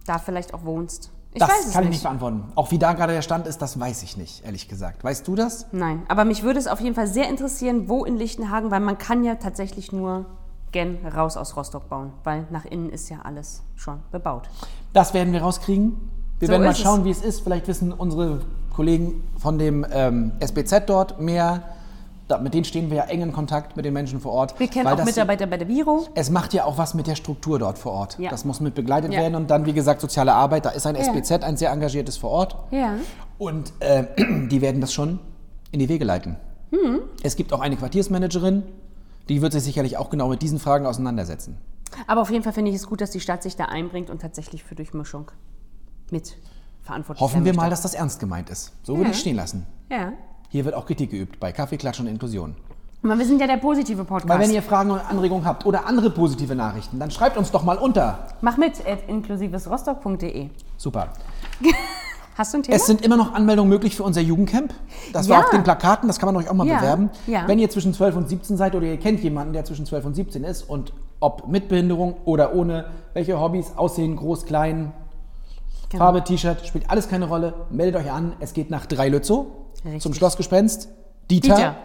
[0.07, 1.11] da vielleicht auch wohnst.
[1.35, 1.97] Ich das weiß es kann ich nicht.
[1.99, 2.45] nicht beantworten.
[2.57, 5.03] Auch wie da gerade der Stand ist, das weiß ich nicht, ehrlich gesagt.
[5.03, 5.67] Weißt du das?
[5.73, 8.99] Nein, aber mich würde es auf jeden Fall sehr interessieren, wo in Lichtenhagen, weil man
[8.99, 10.27] kann ja tatsächlich nur
[10.73, 14.49] gen raus aus Rostock bauen, weil nach innen ist ja alles schon bebaut.
[14.93, 15.97] Das werden wir rauskriegen.
[16.39, 16.85] Wir So werden mal ist es.
[16.85, 17.41] schauen, wie es ist.
[17.41, 18.41] Vielleicht wissen unsere
[18.75, 21.63] Kollegen von dem ähm, SBZ dort mehr.
[22.29, 24.59] Da, mit denen stehen wir ja eng in Kontakt mit den Menschen vor Ort.
[24.59, 26.07] Wir kennen auch Mitarbeiter bei der Viro.
[26.15, 28.19] Es macht ja auch was mit der Struktur dort vor Ort.
[28.19, 28.31] Ja.
[28.31, 29.21] Das muss mit begleitet Ja.
[29.21, 30.65] werden und dann, wie gesagt, soziale Arbeit.
[30.65, 30.95] Da ist ein.
[30.95, 32.57] SBZ, ein sehr engagiertes vor Ort.
[32.71, 32.95] Ja.
[33.39, 34.05] Und äh,
[34.49, 35.19] die werden das schon
[35.73, 36.37] in die Wege leiten.
[36.71, 37.01] Hm.
[37.23, 38.63] Es gibt auch eine Quartiersmanagerin,
[39.29, 41.59] die wird sich sicherlich auch genau mit diesen Fragen auseinandersetzen.
[42.07, 44.23] Aber auf jeden Fall finde ich es gut, dass die Stadt sich da einbringt und
[44.23, 45.31] tatsächlich für Durchmischung
[46.11, 46.37] mit
[46.83, 48.73] verantwortlich Hoffen sein wir mal, dass das ernst gemeint ist.
[48.83, 49.67] So würde ich stehen lassen.
[49.91, 50.13] Ja.
[50.53, 52.55] Hier wird auch Kritik geübt bei Kaffee, Klatsch und Inklusion.
[53.03, 54.29] Aber wir sind ja der positive Podcast.
[54.29, 57.63] Weil wenn ihr Fragen und Anregungen habt oder andere positive Nachrichten, dann schreibt uns doch
[57.65, 58.29] mal unter.
[58.43, 60.51] Mach mit at inklusivesrostock.de.
[60.77, 61.09] Super.
[62.37, 62.77] Hast du ein Thema?
[62.77, 64.75] Es sind immer noch Anmeldungen möglich für unser Jugendcamp.
[65.15, 65.37] Das Ja.
[65.37, 67.09] war auf den Plakaten, das kann man euch auch mal Ja, bewerben.
[67.27, 67.49] ja.
[67.49, 70.15] Wenn ihr zwischen 12 und 17 seid oder ihr kennt jemanden, der zwischen 12 und
[70.15, 72.85] 17 ist und ob mit Behinderung oder ohne,
[73.15, 74.93] welche Hobbys, Aussehen, groß, klein,
[75.93, 76.05] Genau.
[76.05, 77.55] Farbe, T-Shirt, spielt alles keine Rolle.
[77.71, 79.47] Meldet euch an, es geht nach Dreilützow
[79.85, 80.01] Richtig.
[80.03, 80.89] zum Schlossgespenst.
[81.31, 81.55] Dieter.
[81.55, 81.77] Dieter.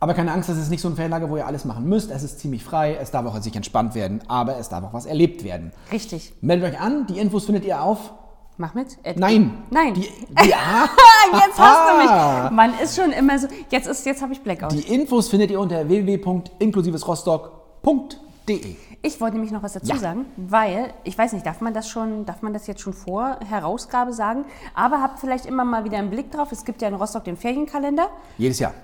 [0.00, 2.10] Aber keine Angst, das ist nicht so ein Ferienlager, wo ihr alles machen müsst.
[2.10, 5.06] Es ist ziemlich frei, es darf auch sich entspannt werden, aber es darf auch was
[5.06, 5.70] erlebt werden.
[5.92, 6.32] Richtig.
[6.40, 8.12] Meldet euch an, die Infos findet ihr auf.
[8.56, 8.98] Mach mit.
[9.04, 9.62] At Nein.
[9.70, 9.94] Nein.
[9.94, 10.00] Die,
[10.44, 10.88] die, ah,
[11.32, 12.10] jetzt hast du mich.
[12.50, 13.46] Man ist schon immer so.
[13.70, 14.72] Jetzt, ist, jetzt habe ich Blackout.
[14.72, 18.76] die Infos findet ihr unter www.inklusivesrostock.de.
[19.00, 19.96] Ich wollte nämlich noch was dazu Ja.
[19.96, 23.38] sagen, weil ich weiß nicht, darf man das schon, darf man das jetzt schon vor
[23.48, 24.44] Herausgabe sagen?
[24.74, 26.50] Aber habt vielleicht immer mal wieder einen Blick drauf.
[26.52, 28.08] Es gibt ja in Rostock den Ferienkalender.
[28.38, 28.74] Jedes Jahr.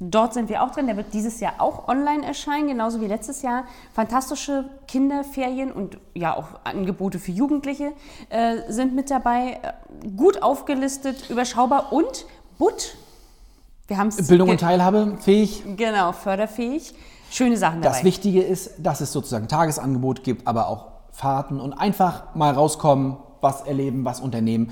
[0.00, 0.86] Dort sind wir auch drin.
[0.88, 3.62] Der wird dieses Jahr auch online erscheinen, genauso wie letztes Jahr.
[3.94, 7.92] Fantastische Kinderferien und ja auch Angebote für Jugendliche
[8.30, 9.60] äh, sind mit dabei.
[9.62, 12.26] Äh, Gut aufgelistet, überschaubar und
[12.58, 12.96] Butt.
[13.86, 15.62] Wir haben es Bildung und Teilhabe, fähig.
[15.76, 16.94] genau förderfähig.
[17.32, 17.94] Schöne Sachen dabei.
[17.96, 23.16] Das Wichtige ist, dass es sozusagen Tagesangebot gibt, aber auch Fahrten und einfach mal rauskommen,
[23.40, 24.70] was erleben, was unternehmen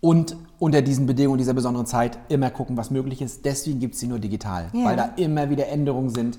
[0.00, 3.44] und unter diesen Bedingungen dieser besonderen Zeit immer gucken, was möglich ist.
[3.46, 4.84] Deswegen gibt es sie nur digital, Ja.
[4.84, 6.38] weil da immer wieder Änderungen sind.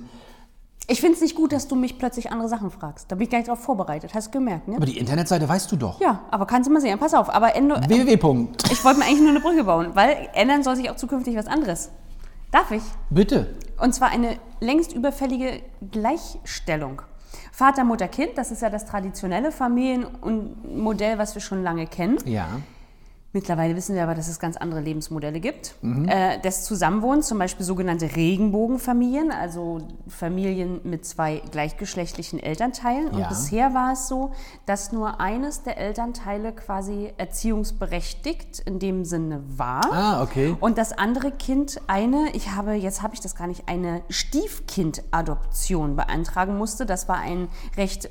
[0.87, 3.11] Ich finde es nicht gut, dass du mich plötzlich andere Sachen fragst.
[3.11, 4.13] Da bin ich gar nicht drauf vorbereitet.
[4.13, 4.75] Hast du gemerkt, ne?
[4.75, 5.99] Aber die Internetseite weißt du doch.
[5.99, 6.99] Ja, aber kannst du mal sehen.
[6.99, 8.47] Pass auf, aber Endo, www.
[8.71, 11.47] ich wollte mir eigentlich nur eine Brücke bauen, weil ändern soll sich auch zukünftig was
[11.47, 11.89] anderes.
[12.51, 12.83] Darf ich?
[13.09, 13.55] Bitte.
[13.81, 17.01] Und zwar eine längst überfällige Gleichstellung.
[17.51, 22.17] Vater, Mutter, Kind, das ist ja das traditionelle Familienmodell, was wir schon lange kennen.
[22.25, 22.47] Ja.
[23.35, 25.75] Mittlerweile wissen wir aber, dass es ganz andere Lebensmodelle gibt.
[25.83, 33.09] Äh, des Zusammenwohnens, zum Beispiel sogenannte Regenbogenfamilien, also Familien mit zwei gleichgeschlechtlichen Elternteilen.
[33.09, 33.27] Und Ja.
[33.27, 34.31] bisher war es so,
[34.65, 39.81] dass nur eines der Elternteile quasi erziehungsberechtigt in dem Sinne war.
[39.91, 40.55] Ah, okay.
[40.61, 45.97] Und das andere Kind eine, ich habe, jetzt habe ich das gar nicht, eine Stiefkind-Adoption
[45.97, 46.85] beantragen musste.
[46.85, 48.09] Das war ein recht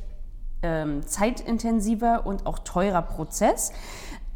[0.62, 3.72] ähm, zeitintensiver und auch teurer Prozess.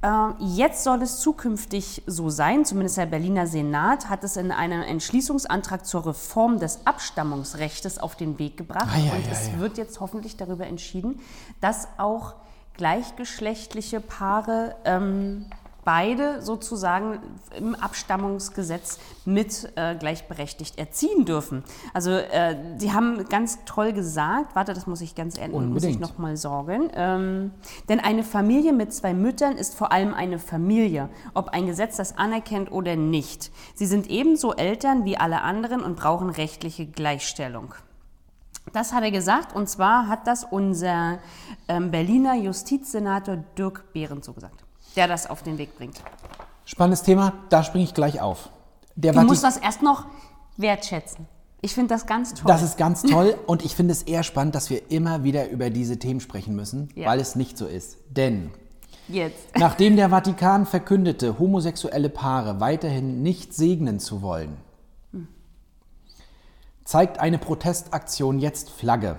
[0.01, 4.83] Ähm, jetzt soll es zukünftig so sein, zumindest der Berliner Senat hat es in einem
[4.83, 8.89] Entschließungsantrag zur Reform des Abstammungsrechts auf den Weg gebracht.
[8.95, 9.59] Ah, ja, und ja, es ja.
[9.59, 11.21] wird jetzt hoffentlich darüber entschieden,
[11.61, 12.35] dass auch
[12.75, 15.47] gleichgeschlechtliche Paare ähm,
[15.89, 17.19] beide sozusagen
[17.57, 21.65] im Abstammungsgesetz mit äh, gleichberechtigt erziehen dürfen.
[21.95, 25.95] Also äh, die haben ganz toll gesagt, warte, das muss ich ganz ehrlich, muss ich
[25.95, 26.01] Unbedingt.
[26.01, 27.53] noch mal sorgen, ähm,
[27.89, 32.19] denn eine Familie mit zwei Müttern ist vor allem eine Familie, ob ein Gesetz das
[32.19, 33.51] anerkennt oder nicht.
[33.75, 37.73] Sie sind ebenso Eltern wie alle anderen und brauchen rechtliche Gleichstellung.
[38.75, 41.19] Das hat er gesagt und zwar hat das unser
[41.67, 44.68] ähm, Berliner Justizsenator Dirk Behrens so gesagt,
[44.99, 46.03] der das auf den Weg bringt.
[46.65, 48.51] Spannendes Thema, da springe ich gleich auf.
[48.97, 50.07] Der Du Vati- musst das erst noch
[50.57, 51.27] wertschätzen.
[51.61, 52.45] Ich finde das ganz toll.
[52.49, 55.71] Das ist ganz toll und ich finde es eher spannend, dass wir immer wieder über
[55.71, 57.09] diese Themen sprechen müssen, Ja.
[57.09, 57.99] weil es nicht so ist.
[58.11, 58.51] Denn
[59.07, 59.39] Jetzt.
[59.57, 64.57] nachdem der Vatikan verkündete, homosexuelle Paare weiterhin nicht segnen zu wollen,
[66.85, 69.17] zeigt eine Protestaktion jetzt Flagge.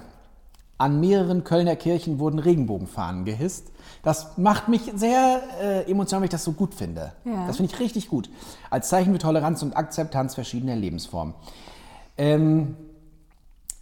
[0.77, 3.71] An mehreren Kölner Kirchen wurden Regenbogenfahnen gehisst.
[4.09, 7.11] Das macht mich sehr äh, emotional, weil ich das so gut finde.
[7.25, 7.45] Ja.
[7.45, 8.27] Das finde ich richtig gut.
[8.71, 11.35] Als Zeichen für Toleranz und Akzeptanz verschiedener Lebensformen.
[12.17, 12.75] Ähm,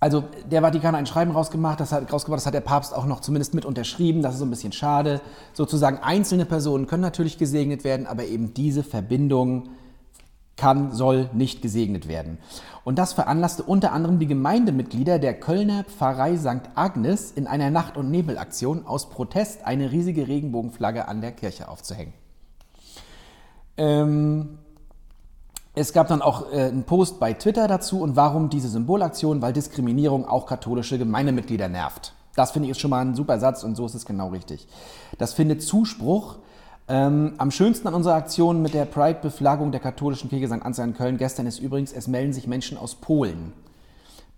[0.02, 3.06] also der Vatikan hat ein Schreiben rausgemacht, das hat, rausgebracht, das hat der Papst auch
[3.06, 4.22] noch zumindest mit unterschrieben.
[4.22, 5.22] Das ist so ein bisschen schade.
[5.54, 9.70] Sozusagen einzelne Personen können natürlich gesegnet werden, aber eben diese Verbindung
[10.58, 12.40] kann, soll nicht gesegnet werden.
[12.84, 16.70] Und das veranlasste unter anderem die Gemeindemitglieder der Kölner Pfarrei St.
[16.76, 22.14] Agnes in einer Nacht- und Nebelaktion aus Protest eine riesige Regenbogenflagge an der Kirche aufzuhängen.
[23.78, 24.58] Ähm,
[25.76, 29.54] es gab dann auch äh, einen Post bei Twitter dazu und warum diese Symbolaktion, weil
[29.54, 32.14] Diskriminierung auch katholische Gemeindemitglieder nervt.
[32.36, 34.68] Das finde ich ist schon mal ein super Satz und so ist es genau richtig.
[35.18, 36.38] Das findet Zuspruch.
[36.90, 40.64] Ähm, am schönsten an unserer Aktion mit der Pride-Beflaggung der katholischen Kirche St.
[40.64, 43.52] Anselm in Köln gestern ist übrigens, es melden sich Menschen aus Polen,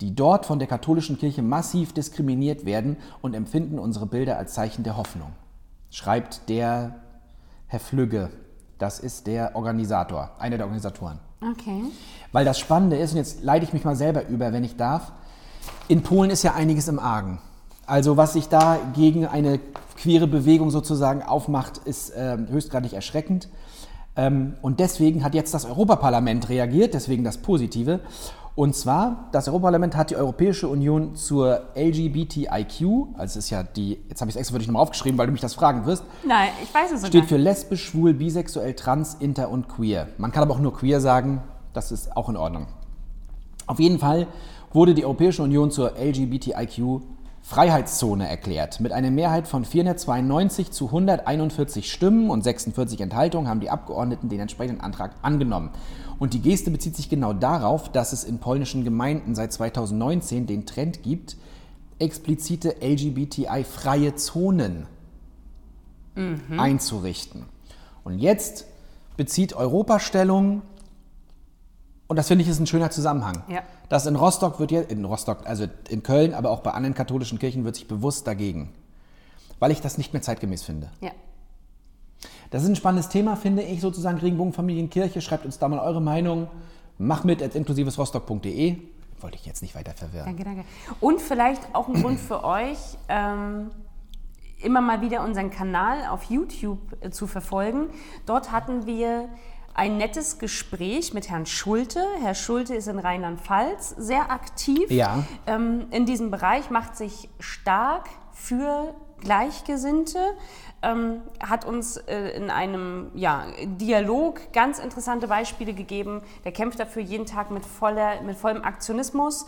[0.02, 4.84] die dort von der katholischen Kirche massiv diskriminiert werden und empfinden unsere Bilder als Zeichen
[4.84, 5.32] der Hoffnung.
[5.92, 6.96] Schreibt der
[7.68, 8.32] Herr Flügge.
[8.80, 11.20] Das ist der Organisator, einer der Organisatoren.
[11.42, 11.84] Okay.
[12.32, 15.12] Weil das Spannende ist, und jetzt leite ich mich mal selber über, wenn ich darf,
[15.88, 17.40] in Polen ist ja einiges im Argen.
[17.90, 19.60] Also was sich da gegen eine
[19.98, 23.50] queere Bewegung sozusagen aufmacht, ist ähm, höchstgradig erschreckend.
[24.16, 28.00] Ähm, und deswegen hat jetzt das Europaparlament reagiert, deswegen das Positive.
[28.54, 33.98] Und zwar, das Europaparlament hat die Europäische Union zur LGBTIQ, also es ist ja die,
[34.08, 36.04] jetzt habe ich es extra für dich nochmal aufgeschrieben, weil du mich das fragen wirst,
[36.28, 37.08] Nein, ich weiß es sogar.
[37.08, 40.10] Steht für lesbisch, schwul, bisexuell, trans, inter und queer.
[40.20, 41.42] Man kann aber auch nur queer sagen,
[41.74, 42.68] das ist auch in Ordnung.
[43.66, 44.28] Auf jeden Fall
[44.74, 47.02] wurde die Europäische Union zur LGBTIQ
[47.42, 48.80] Freiheitszone erklärt.
[48.80, 54.40] Mit einer Mehrheit von 492 zu 141 Stimmen und 46 Enthaltungen haben die Abgeordneten den
[54.40, 55.72] entsprechenden Antrag angenommen.
[56.20, 60.66] Und die Geste bezieht sich genau darauf, dass es in polnischen Gemeinden seit 2019 den
[60.66, 61.38] Trend gibt,
[61.98, 64.86] explizite LGBTI-freie Zonen
[66.58, 67.46] einzurichten.
[68.04, 68.66] Und jetzt
[69.18, 70.62] bezieht Europa Stellung,
[72.10, 73.44] und das finde ich ist ein schöner Zusammenhang.
[73.48, 73.62] Ja.
[73.88, 77.38] Das in Rostock wird jetzt, in Rostock, also in Köln, aber auch bei anderen katholischen
[77.38, 78.74] Kirchen wird sich bewusst dagegen.
[79.60, 80.90] Weil ich das nicht mehr zeitgemäß finde.
[81.02, 81.12] Ja.
[82.50, 85.22] Das ist ein spannendes Thema, finde ich, sozusagen Regenbogenfamilienkirche.
[85.22, 86.48] Schreibt uns da mal eure Meinung.
[86.98, 88.78] Mach mit at inklusivesrostock.de.
[89.22, 90.26] Wollte ich jetzt nicht weiter verwirren.
[90.26, 90.64] Danke, danke.
[91.00, 93.70] Und vielleicht auch ein Grund für euch, ähm,
[94.64, 97.90] immer mal wieder unseren Kanal auf YouTube äh, zu verfolgen.
[98.26, 99.30] Dort hatten wir
[99.74, 102.04] ein nettes Gespräch mit Herrn Schulte.
[102.22, 105.24] Herr Schulte ist in Rheinland-Pfalz sehr aktiv Ja.
[105.48, 110.20] ähm, in diesem Bereich, macht sich stark für Gleichgesinnte,
[110.82, 116.22] ähm, hat uns äh, in einem ja, Dialog ganz interessante Beispiele gegeben.
[116.46, 119.46] Der kämpft dafür jeden Tag mit, voller, mit vollem Aktionismus.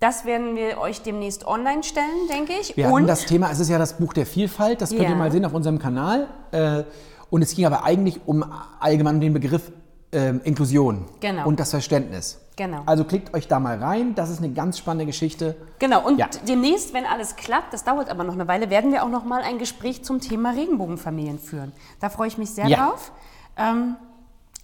[0.00, 2.76] Das werden wir euch demnächst online stellen, denke ich.
[2.76, 5.10] Wir Und das Thema, es ist ja das Buch der Vielfalt, das könnt Ja.
[5.10, 6.28] ihr mal sehen auf unserem Kanal.
[6.52, 6.84] Äh,
[7.30, 8.44] Und es ging aber eigentlich um
[8.80, 9.70] allgemein den Begriff
[10.12, 11.46] ähm, Inklusion Genau.
[11.46, 12.40] und das Verständnis.
[12.56, 12.82] Genau.
[12.86, 15.54] Also klickt euch da mal rein, das ist eine ganz spannende Geschichte.
[15.78, 16.28] Genau, und Ja.
[16.48, 19.42] demnächst, wenn alles klappt, das dauert aber noch eine Weile, werden wir auch noch mal
[19.42, 21.72] ein Gespräch zum Thema Regenbogenfamilien führen.
[22.00, 22.78] Da freue ich mich sehr Ja.
[22.88, 23.12] drauf.
[23.58, 23.96] Ähm,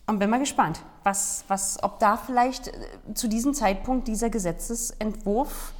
[0.06, 2.72] und bin mal gespannt, was, was, ob da vielleicht äh,
[3.14, 5.72] zu diesem Zeitpunkt dieser Gesetzesentwurf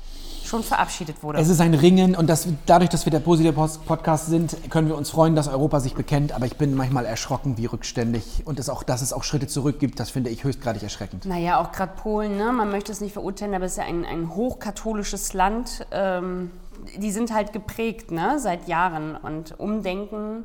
[0.54, 1.40] schon verabschiedet wurde.
[1.40, 4.96] Es ist ein Ringen und das, dadurch, dass wir der positive Podcast sind, können wir
[4.96, 6.32] uns freuen, dass Europa sich bekennt.
[6.32, 9.80] Aber ich bin manchmal erschrocken, wie rückständig und es auch, dass es auch Schritte zurück
[9.80, 11.26] gibt, das finde ich höchstgradig erschreckend.
[11.26, 12.52] Naja, auch gerade Polen, ne?
[12.52, 15.86] man möchte es nicht verurteilen, aber es ist ja ein, ein hochkatholisches Land.
[15.90, 16.52] Ähm,
[16.96, 18.38] die sind halt geprägt ne?
[18.38, 20.44] seit Jahren und Umdenken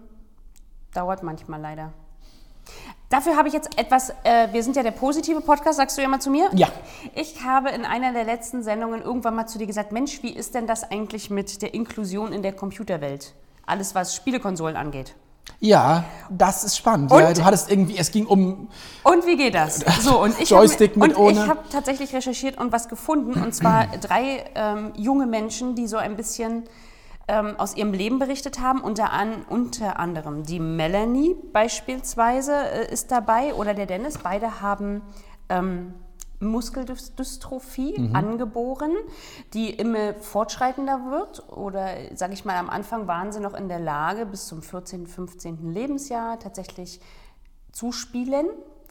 [0.93, 1.93] dauert manchmal leider.
[3.09, 6.07] Dafür habe ich jetzt etwas, äh, wir sind ja der positive Podcast, sagst du ja
[6.07, 6.49] mal zu mir?
[6.53, 6.67] Ja.
[7.15, 10.53] Ich habe in einer der letzten Sendungen irgendwann mal zu dir gesagt, Mensch, wie ist
[10.53, 13.33] denn das eigentlich mit der Inklusion in der Computerwelt?
[13.65, 15.15] Alles, was Spielekonsolen angeht.
[15.59, 17.11] Ja, das ist spannend.
[17.11, 18.67] Und- Ja, du hattest irgendwie, es ging um
[19.03, 19.79] Und wie geht das?
[20.01, 21.47] So, und ich Joystick habe mit und ich ohne.
[21.47, 23.33] habe tatsächlich recherchiert und was gefunden.
[23.41, 26.65] Und zwar drei ähm, junge Menschen, die so ein bisschen
[27.29, 28.81] ähm, aus ihrem Leben berichtet haben.
[28.81, 34.17] Unter, an, unter anderem die Melanie beispielsweise äh, ist dabei oder der Dennis.
[34.17, 35.03] Beide haben
[35.47, 35.93] ähm,
[36.39, 38.91] Muskeldystrophie angeboren,
[39.53, 41.47] die immer fortschreitender wird.
[41.49, 45.05] Oder sage ich mal, am Anfang waren sie noch in der Lage, bis zum 14.,
[45.05, 45.71] 15.
[45.71, 47.01] Lebensjahr tatsächlich
[47.73, 48.47] zu spielen,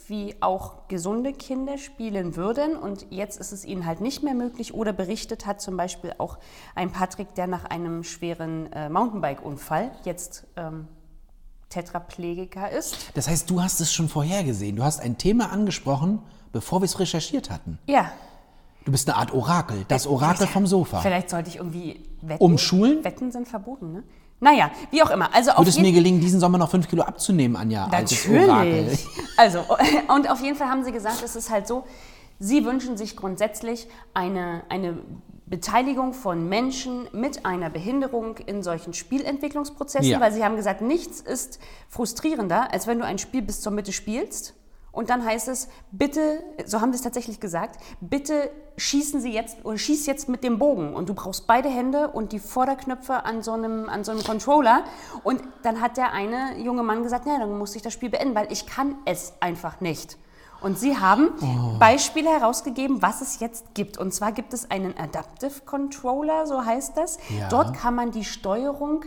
[0.09, 2.77] wie auch gesunde Kinder spielen würden.
[2.77, 4.75] Und jetzt ist es ihnen halt nicht mehr möglich.
[4.75, 6.38] Oder berichtet hat zum Beispiel auch
[6.75, 10.88] ein Patrick, der nach einem schweren äh, Mountainbike-Unfall jetzt ähm,
[11.68, 13.11] Tetraplegiker ist.
[13.14, 14.77] Das heißt, du hast es schon vorhergesehen.
[14.77, 16.21] Du hast ein Thema angesprochen,
[16.53, 17.79] bevor wir es recherchiert hatten.
[17.87, 18.11] Ja.
[18.85, 21.01] Du bist eine Art Orakel, das Orakel vom Sofa.
[21.01, 22.42] Vielleicht sollte ich irgendwie wetten.
[22.42, 23.05] Umschulen?
[23.05, 24.03] Wetten sind verboten, ne?
[24.40, 25.35] Naja, wie auch immer.
[25.35, 27.88] Also auf Würde es mir gelingen, diesen Sommer noch fünf Kilo abzunehmen, Anja?
[27.88, 29.07] Natürlich.
[29.37, 29.64] Also,
[30.14, 31.85] und auf jeden Fall haben sie gesagt, es ist halt so,
[32.38, 34.98] sie wünschen sich grundsätzlich eine, eine
[35.46, 40.20] Beteiligung von Menschen mit einer Behinderung in solchen Spielentwicklungsprozessen, Ja.
[40.20, 43.92] weil sie haben gesagt, nichts ist frustrierender, als wenn du ein Spiel bis zur Mitte
[43.92, 44.55] spielst.
[44.98, 49.64] Und dann heißt es, bitte, so haben sie es tatsächlich gesagt, bitte schießen Sie jetzt
[49.64, 50.92] oder schieß jetzt mit dem Bogen.
[50.92, 54.82] Und du brauchst beide Hände und die Vorderknöpfe an so einem, an so einem Controller.
[55.22, 58.34] Und dann hat der eine junge Mann gesagt, na, dann muss ich das Spiel beenden,
[58.34, 60.18] weil ich kann es einfach nicht.
[60.61, 61.78] Und sie haben Oh.
[61.78, 63.98] Beispiele herausgegeben, was es jetzt gibt.
[63.98, 67.18] Und zwar gibt es einen Adaptive Controller, so heißt das.
[67.38, 67.48] Ja.
[67.50, 69.04] Dort kann man die Steuerung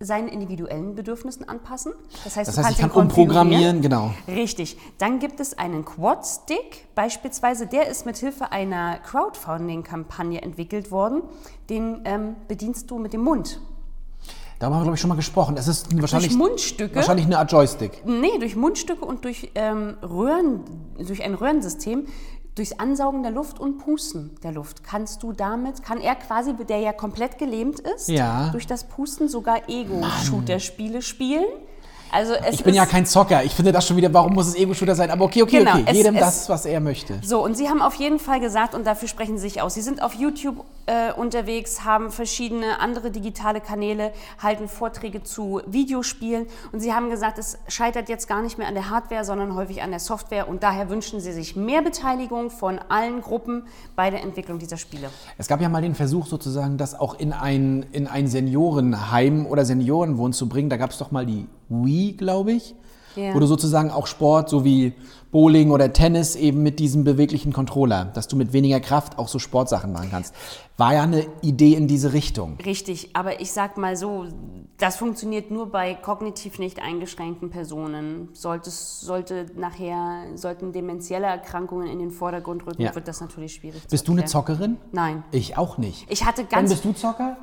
[0.00, 1.92] seinen individuellen Bedürfnissen anpassen.
[2.24, 4.12] Das heißt, Das du heißt, ich kann umprogrammieren, genau.
[4.28, 4.76] Richtig.
[4.98, 11.22] Dann gibt es einen Quad-Stick, beispielsweise, der ist mit Hilfe einer Crowdfunding-Kampagne entwickelt worden.
[11.68, 13.60] Den ähm, bedienst du mit dem Mund.
[14.60, 15.56] Darüber haben wir, glaube ich, schon mal gesprochen.
[15.56, 16.96] Es ist wahrscheinlich, Durch Mundstücke?
[16.96, 18.02] wahrscheinlich eine Art Joystick.
[18.04, 20.60] Nee, durch Mundstücke und durch, ähm, Röhren,
[20.98, 22.06] durch ein Röhrensystem,
[22.58, 26.78] durchs Ansaugen der Luft und Pusten der Luft kannst du damit, kann er quasi, der
[26.80, 28.48] ja komplett gelähmt ist, Ja.
[28.50, 31.44] durch das Pusten sogar Ego-Shooter-Spiele spielen.
[32.10, 33.44] Also Ich bin ja kein Zocker.
[33.44, 35.10] Ich finde das schon wieder, warum muss es Ego-Shooter sein?
[35.10, 35.92] Aber okay, okay, Genau, okay.
[35.92, 37.18] Jedem es- das, was er möchte.
[37.22, 39.82] So, und Sie haben auf jeden Fall gesagt, und dafür sprechen Sie sich aus, Sie
[39.82, 46.80] sind auf YouTube äh, unterwegs, haben verschiedene andere digitale Kanäle, halten Vorträge zu Videospielen und
[46.80, 49.90] Sie haben gesagt, es scheitert jetzt gar nicht mehr an der Hardware, sondern häufig an
[49.90, 53.64] der Software und daher wünschen Sie sich mehr Beteiligung von allen Gruppen
[53.96, 55.10] bei der Entwicklung dieser Spiele.
[55.36, 59.64] Es gab ja mal den Versuch sozusagen, das auch in ein, in ein Seniorenheim oder
[59.64, 60.70] Seniorenwohn zu bringen.
[60.70, 62.74] Da gab es doch mal die Wii, glaube ich.
[63.16, 63.34] Ja.
[63.34, 64.92] Wo du sozusagen auch Sport, so wie
[65.32, 69.40] Bowling oder Tennis, eben mit diesem beweglichen Controller, dass du mit weniger Kraft auch so
[69.40, 70.34] Sportsachen machen kannst.
[70.76, 72.58] War ja eine Idee in diese Richtung.
[72.64, 74.26] Richtig, aber ich sag mal so,
[74.76, 78.28] das funktioniert nur bei kognitiv nicht eingeschränkten Personen.
[78.34, 82.94] Sollte, sollte nachher, sollten demenzielle Erkrankungen in den Vordergrund rücken, Ja.
[82.94, 83.82] wird das natürlich schwierig.
[83.90, 84.26] Bist du eine.
[84.26, 84.76] Zockerin?
[84.92, 85.24] Nein.
[85.32, 86.06] Ich auch nicht.
[86.08, 86.70] Ich hatte ganz.
[86.70, 87.36] bist du Zocker?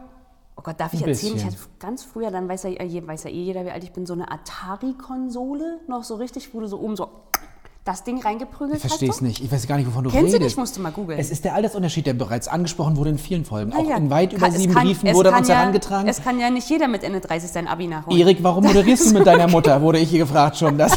[0.65, 1.35] Gott, darf ich erzählen?
[1.37, 1.59] Ich bisschen.
[1.59, 4.05] hatte ganz früher, dann weiß ja, äh, weiß ja eh jeder, wie alt ich bin,
[4.07, 7.07] so eine Atari-Konsole, noch so richtig, wo du so oben so
[7.83, 9.43] das Ding reingeprügelt Ich verstehe es nicht.
[9.43, 10.41] Ich weiß gar nicht, wovon du Kennst du redest.
[10.41, 10.57] nicht?
[10.57, 11.19] Musst du mal googeln.
[11.19, 13.71] Es ist der Altersunterschied, der bereits angesprochen wurde in vielen Folgen.
[13.75, 15.55] Na auch ja, in weit über kann- es sieben kann- Briefen wurde an uns ja,
[15.59, 16.07] herangetragen.
[16.09, 18.19] Es kann ja nicht jeder mit Ende 30 sein Abi nachholen.
[18.19, 19.79] Erik, warum moderierst du mit deiner Mutter?
[19.83, 20.79] Wurde ich hier gefragt schon.
[20.79, 20.93] Das,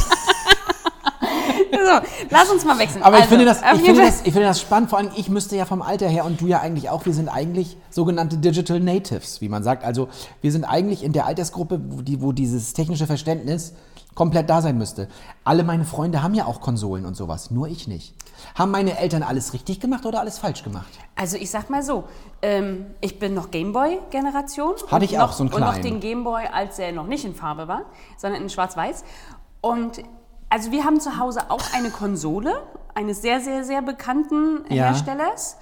[1.89, 3.03] So, lass uns mal wechseln.
[3.03, 4.91] aber ich, Also, finde das, ich, finde das, ich finde das spannend.
[4.91, 7.07] Vor allem, ich müsste ja vom Alter her und du ja eigentlich auch.
[7.07, 9.85] Wir sind eigentlich sogenannte Digital Natives, wie man sagt.
[9.85, 10.09] Also
[10.43, 13.73] wir sind eigentlich in der Altersgruppe, wo, die, wo dieses technische Verständnis
[14.15, 15.09] komplett da sein müsste.
[15.45, 18.15] Alle meine Freunde haben ja auch Konsolen und sowas, nur ich nicht.
[18.57, 20.89] Haben meine Eltern alles richtig gemacht oder alles falsch gemacht?
[21.15, 22.05] Also ich sag mal so,
[22.43, 24.75] ähm, ich bin noch Gameboy-Generation.
[24.91, 25.85] Hatte ich noch, auch, so einen Und noch kleinen.
[25.85, 27.83] den Gameboy, als er noch nicht in Farbe war,
[28.17, 29.05] sondern in schwarz-weiß.
[29.61, 30.03] Und
[30.51, 32.63] Also wir haben zu Hause auch eine Konsole
[32.95, 34.85] eines sehr, sehr, sehr bekannten Ja.
[34.87, 35.57] Herstellers.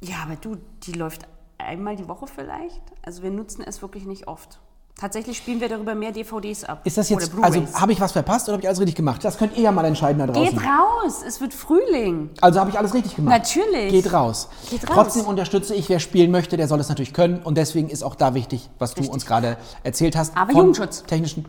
[0.00, 1.22] Ja, aber du, die läuft
[1.58, 2.82] einmal die Woche vielleicht.
[3.02, 4.58] Also wir nutzen es wirklich nicht oft.
[5.00, 6.80] Tatsächlich spielen wir darüber mehr DVDs ab.
[6.82, 9.24] Ist das jetzt, also habe ich was verpasst oder habe ich alles richtig gemacht?
[9.24, 10.58] Das könnt ihr ja mal entscheiden da draußen.
[10.58, 12.30] Geht raus, es wird Frühling.
[12.40, 13.32] Also habe ich alles richtig gemacht.
[13.32, 13.90] Natürlich.
[13.92, 14.48] Geht raus.
[14.68, 14.94] Geht raus.
[14.94, 17.40] Trotzdem unterstütze ich, wer spielen möchte, der soll es natürlich können.
[17.44, 19.14] Und deswegen ist auch da wichtig, was du Richtig.
[19.14, 20.36] uns gerade erzählt hast.
[20.36, 21.04] Aber Jugendschutz.
[21.04, 21.44] Technischen.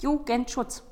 [0.00, 0.82] Jugendschutz.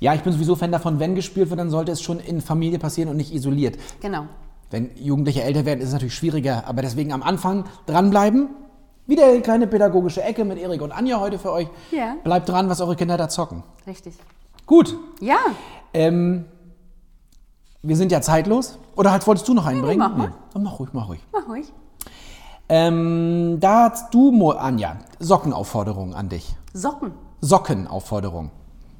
[0.00, 2.78] Ja, ich bin sowieso Fan davon, wenn gespielt wird, dann sollte es schon in Familie
[2.78, 3.78] passieren und nicht isoliert.
[4.00, 4.24] Genau.
[4.70, 6.64] Wenn Jugendliche älter werden, ist es natürlich schwieriger.
[6.66, 8.48] Aber deswegen am Anfang dranbleiben.
[9.06, 11.66] Wieder eine kleine pädagogische Ecke mit Erik und Anja heute für euch.
[11.90, 12.14] Ja.
[12.22, 13.64] Bleibt dran, was eure Kinder da zocken.
[13.86, 14.14] Richtig.
[14.66, 14.96] Gut.
[15.20, 15.38] Ja,
[15.92, 16.44] Ähm,
[17.82, 18.78] wir sind ja zeitlos.
[18.94, 19.98] Oder halt wolltest du noch einbringen?
[19.98, 20.32] mach mal.
[20.52, 21.20] Dann mach ruhig, mach ruhig.
[21.32, 21.72] mach ruhig.
[22.68, 26.54] Ähm, da hast du, Anja, Sockenaufforderung an dich.
[26.72, 27.12] Socken.
[27.40, 28.52] Sockenaufforderung.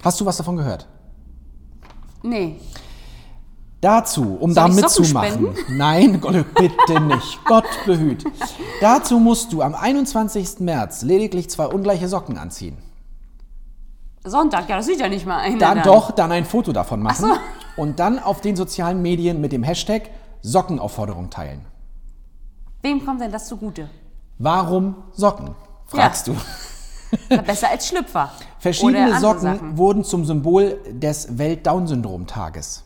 [0.03, 0.87] Hast du was davon gehört?
[2.23, 2.61] Nee.
[3.81, 5.49] Dazu, um Soll da mitzumachen.
[5.71, 7.41] Nein, Gott, bitte nicht.
[7.45, 8.25] Gott behüt.
[8.81, 10.61] Dazu musst du am 21.
[10.61, 12.77] März lediglich zwei ungleiche Socken anziehen.
[14.23, 15.59] Sonntag, ja, das sieht ja nicht mal einer.
[15.59, 17.83] Dann doch, dann ein Foto davon machen so.
[17.83, 20.11] und dann auf den sozialen Medien mit dem Hashtag
[20.43, 21.65] Sockenaufforderung teilen.
[22.83, 23.89] Wem kommt denn das zugute?
[24.39, 25.55] Warum Socken?
[25.87, 26.37] Fragst du.
[27.29, 28.31] Na, besser als Schlüpfer.
[28.59, 29.79] Verschiedene Socken Sachen.
[29.79, 32.85] wurden zum Symbol des Welt-Down-Syndrom-Tages.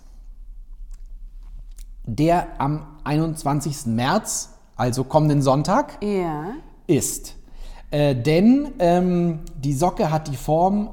[2.07, 3.87] Der am 21.
[3.87, 6.53] März, also kommenden Sonntag, Ja.
[6.87, 7.35] ist.
[7.91, 10.91] Äh, denn ähm, die Socke hat die Form.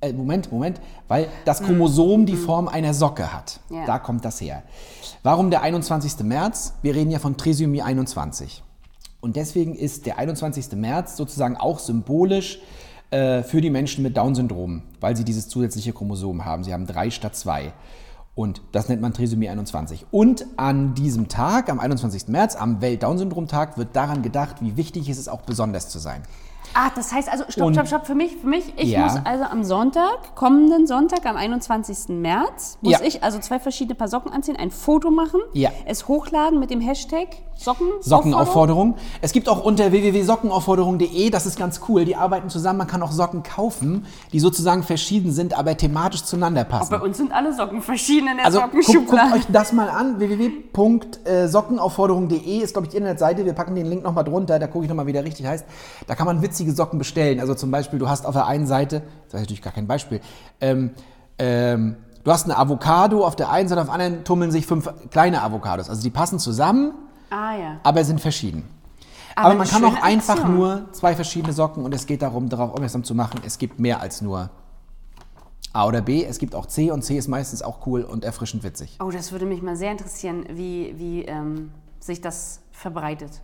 [0.00, 3.60] Äh, Moment, Moment, weil das Chromosom die Form einer Socke hat.
[3.68, 3.76] Hm.
[3.76, 3.86] Ja.
[3.86, 4.64] Da kommt das her.
[5.22, 6.18] Warum der 21.
[6.24, 6.74] März?
[6.82, 8.64] Wir reden ja von Trisomie 21.
[9.22, 10.72] Und deswegen ist der 21.
[10.72, 12.58] März sozusagen auch symbolisch
[13.12, 16.64] äh, für die Menschen mit Down-Syndrom, weil sie dieses zusätzliche Chromosom haben.
[16.64, 17.72] Sie haben drei statt zwei.
[18.34, 20.06] Und das nennt man Trisomie 21.
[20.10, 22.28] Und an diesem Tag, am 21.
[22.28, 26.22] März, am Welt-Down-Syndrom-Tag, wird daran gedacht, wie wichtig es ist, auch besonders zu sein.
[26.74, 29.00] Ah, das heißt also, stopp, stopp, stopp, für mich, für mich, ich Ja.
[29.02, 32.08] muss also am Sonntag, kommenden Sonntag, am 21.
[32.20, 33.00] März, muss Ja.
[33.02, 35.68] ich also zwei verschiedene Paar Socken anziehen, ein Foto machen, Ja.
[35.84, 37.88] es hochladen mit dem Hashtag Socken.
[38.00, 38.94] Sockenaufforderung.
[39.20, 43.12] Es gibt auch unter www.sockenaufforderung.de, das ist ganz cool, die arbeiten zusammen, man kann auch
[43.12, 46.90] Socken kaufen, die sozusagen verschieden sind, aber thematisch zueinander passen.
[46.90, 49.34] Bei uns sind alle Socken verschieden in der Also guckt, guckt Sockenschublade.
[49.34, 50.18] euch das mal an.
[50.18, 53.44] www.sockenaufforderung.de ist, glaube ich, die Internetseite.
[53.44, 54.58] Wir packen den Link nochmal drunter.
[54.58, 55.64] Da gucke ich nochmal, wie der richtig heißt.
[56.06, 57.40] Da kann man witzige Socken bestellen.
[57.40, 60.20] Also zum Beispiel, du hast auf der einen Seite, das ist natürlich gar kein Beispiel,
[60.60, 60.90] ähm,
[61.38, 64.88] ähm, du hast eine Avocado auf der einen Seite, auf der anderen tummeln sich fünf
[65.10, 65.88] kleine Avocados.
[65.88, 66.92] Also die passen zusammen,
[67.30, 67.76] ah ja.
[67.82, 68.64] aber sind verschieden.
[69.34, 70.56] Aber Aber, man kann auch einfach Aktion.
[70.56, 74.02] nur zwei verschiedene Socken und es geht darum, darauf aufmerksam zu machen, es gibt mehr
[74.02, 74.50] als nur
[75.72, 76.24] A oder B.
[76.24, 78.98] Es gibt auch C und C ist meistens auch cool und erfrischend witzig.
[79.02, 81.70] Oh, das würde mich mal sehr interessieren, wie, wie ähm,
[82.00, 83.40] sich das verbreitet.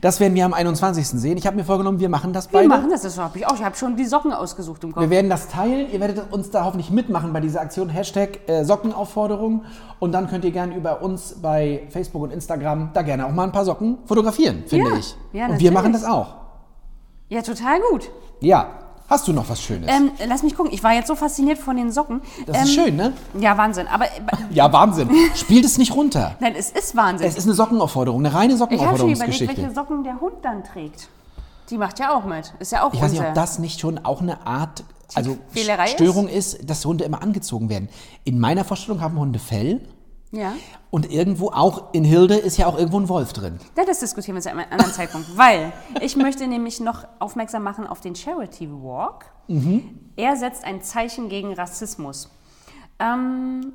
[0.00, 1.06] Das werden wir am 21.
[1.06, 1.36] sehen.
[1.36, 2.68] Ich habe mir vorgenommen, wir machen das Wir beide.
[2.68, 3.54] machen das, das habe ich auch.
[3.56, 5.02] Ich habe schon die Socken ausgesucht im Kopf.
[5.02, 5.90] Wir werden das teilen.
[5.92, 7.88] Ihr werdet uns da hoffentlich mitmachen bei dieser Aktion.
[7.88, 9.64] Hashtag äh, Sockenaufforderung.
[9.98, 13.42] Und dann könnt ihr gerne über uns bei Facebook und Instagram da gerne auch mal
[13.42, 14.96] ein paar Socken fotografieren, finde Ja.
[14.96, 15.16] ich.
[15.32, 16.36] Ja, und wir machen das auch.
[17.28, 18.08] Ja, total gut.
[18.40, 18.70] Ja.
[19.08, 19.88] Hast du noch was Schönes?
[19.88, 20.72] Ähm, lass mich gucken.
[20.72, 22.22] Ich war jetzt so fasziniert von den Socken.
[22.46, 23.12] das ähm, ist schön, ne?
[23.38, 23.86] Ja, Wahnsinn.
[23.86, 24.08] Aber äh,
[24.50, 25.08] Ja, Wahnsinn.
[25.34, 26.36] Spielt es nicht runter.
[26.40, 27.28] nein, es ist Wahnsinn.
[27.28, 29.56] Es ist eine Sockenaufforderung, eine reine ich habe schon überlegt, Sockenaufforderungsgeschichte.
[29.62, 31.08] welche Socken der Hund dann trägt.
[31.70, 32.52] Die macht ja auch mit.
[32.58, 35.86] Ist ja auch Ich weiß nicht, ob das nicht schon auch eine Art also Fehlerei
[35.86, 35.92] ist?
[35.92, 37.88] Störung ist, dass Hunde immer angezogen werden.
[38.24, 39.80] In meiner Vorstellung haben Hunde Fell
[40.36, 40.52] Ja.
[40.90, 43.58] und irgendwo auch in Hilde ist ja auch irgendwo ein Wolf drin.
[43.76, 45.36] Ja, das diskutieren wir zu einem anderen Zeitpunkt.
[45.36, 49.24] Weil ich möchte nämlich noch aufmerksam machen auf den Charity Walk.
[50.16, 52.30] Er setzt ein Zeichen gegen Rassismus.
[52.98, 53.72] Ähm,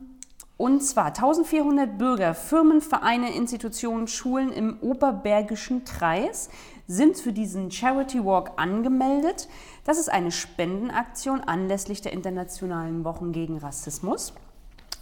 [0.58, 6.50] und zwar 1400 Bürger, Firmen, Vereine, Institutionen, Schulen im Oberbergischen Kreis
[6.86, 9.48] sind für diesen Charity Walk angemeldet.
[9.86, 14.34] Das ist eine Spendenaktion anlässlich der Internationalen Wochen gegen Rassismus.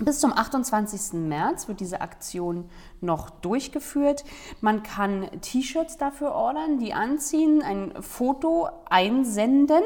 [0.02, 1.20] Bis zum 28.
[1.20, 2.70] März wird diese Aktion
[3.02, 4.24] noch durchgeführt.
[4.62, 9.84] Man kann T-Shirts dafür ordern, die anziehen, ein Foto einsenden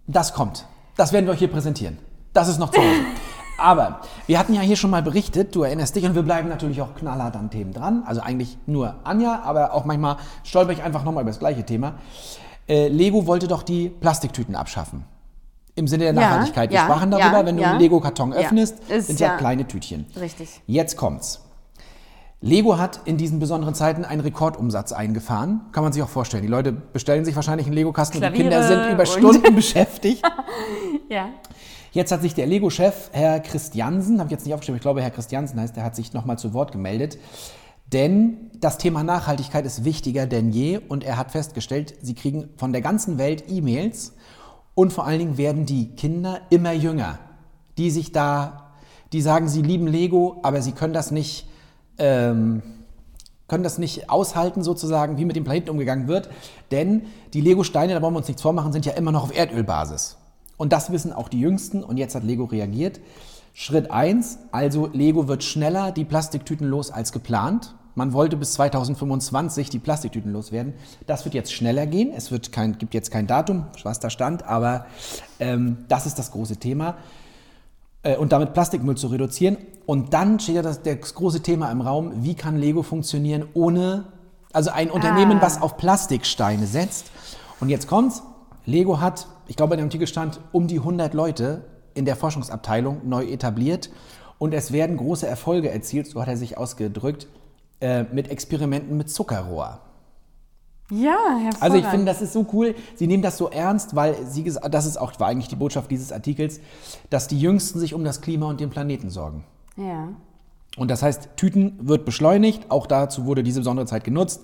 [0.07, 0.67] Das kommt.
[0.97, 1.99] Das werden wir euch hier präsentieren.
[2.33, 2.91] Das ist noch zu Hause.
[3.61, 6.81] Aber wir hatten ja hier schon mal berichtet, du erinnerst dich, und wir bleiben natürlich
[6.83, 8.03] auch knallhart an Themen dran.
[8.07, 11.95] Also eigentlich nur Anja, aber auch manchmal stolper ich einfach nochmal über das gleiche Thema.
[12.69, 15.05] Äh, Lego wollte doch die Plastiktüten abschaffen.
[15.75, 16.71] Im Sinne der Ja, Nachhaltigkeit.
[16.71, 17.71] Wir ja, sprachen darüber, ja, wenn du ja.
[17.71, 20.07] einen Lego-Karton öffnest, Ist sind ja, kleine Tütchen.
[20.19, 20.61] Richtig.
[20.67, 21.41] Jetzt kommt's.
[22.43, 25.61] Lego hat in diesen besonderen Zeiten einen Rekordumsatz eingefahren.
[25.73, 26.43] Kann man sich auch vorstellen.
[26.43, 30.23] Die Leute bestellen sich wahrscheinlich einen Lego-Kasten und die Kinder sind über und- Stunden beschäftigt.
[31.11, 31.29] Ja.
[31.93, 35.11] Jetzt hat sich der Lego-Chef, Herr Christiansen, habe ich jetzt nicht aufgeschrieben, ich glaube, Herr
[35.11, 37.19] Christiansen heißt, der hat sich nochmal zu Wort gemeldet.
[37.93, 42.73] Denn das Thema Nachhaltigkeit ist wichtiger denn je und er hat festgestellt, sie kriegen von
[42.73, 44.13] der ganzen Welt E-Mails
[44.77, 47.19] und vor allen Dingen werden die Kinder immer jünger,
[47.77, 48.71] die sich da,
[49.13, 51.49] die sagen, sie lieben Lego, aber sie können das nicht,
[51.99, 52.63] ähm,
[53.49, 56.31] können das nicht aushalten sozusagen, wie mit dem Planeten umgegangen wird.
[56.71, 60.20] Denn die Lego-Steine, da wollen wir uns nichts vormachen, sind ja immer noch auf Erdölbasis.
[60.61, 63.01] Und das wissen auch die Jüngsten und jetzt hat Lego reagiert.
[63.55, 67.75] Schritt 1, also Lego wird schneller die Plastiktüten los als geplant.
[67.95, 70.75] Man wollte bis 2025 die Plastiktüten loswerden.
[71.07, 72.13] Das wird jetzt schneller gehen.
[72.15, 74.85] Es wird kein, gibt jetzt kein Datum, was da stand, aber
[75.39, 76.99] ähm, das ist das große Thema
[78.03, 79.57] äh, und damit Plastikmüll zu reduzieren.
[79.87, 84.09] Und dann steht ja das, das große Thema im Raum, wie kann Lego funktionieren ohne,
[84.53, 87.07] also ein Unternehmen, was auf Plastiksteine setzt.
[87.61, 88.23] Und jetzt kommt's,
[88.67, 93.09] Lego hat, ich glaube, in dem Artikel stand, um die 100 Leute in der Forschungsabteilung
[93.09, 93.91] neu etabliert
[94.39, 97.27] und es werden große Erfolge erzielt, so hat er sich ausgedrückt,
[97.81, 99.81] äh, mit Experimenten mit Zuckerrohr.
[100.93, 101.63] Ja, hervorragend.
[101.63, 102.77] Also ich finde, das ist so cool.
[102.95, 105.91] Sie nehmen das so ernst, weil sie gesagt, das ist auch war eigentlich die Botschaft
[105.91, 106.61] dieses Artikels,
[107.11, 109.43] dass die Jüngsten sich um das Klima und den Planeten sorgen.
[109.77, 110.11] Ja.
[110.77, 112.71] Und das heißt, Tüten wird beschleunigt.
[112.71, 114.43] Auch dazu wurde diese besondere Zeit genutzt.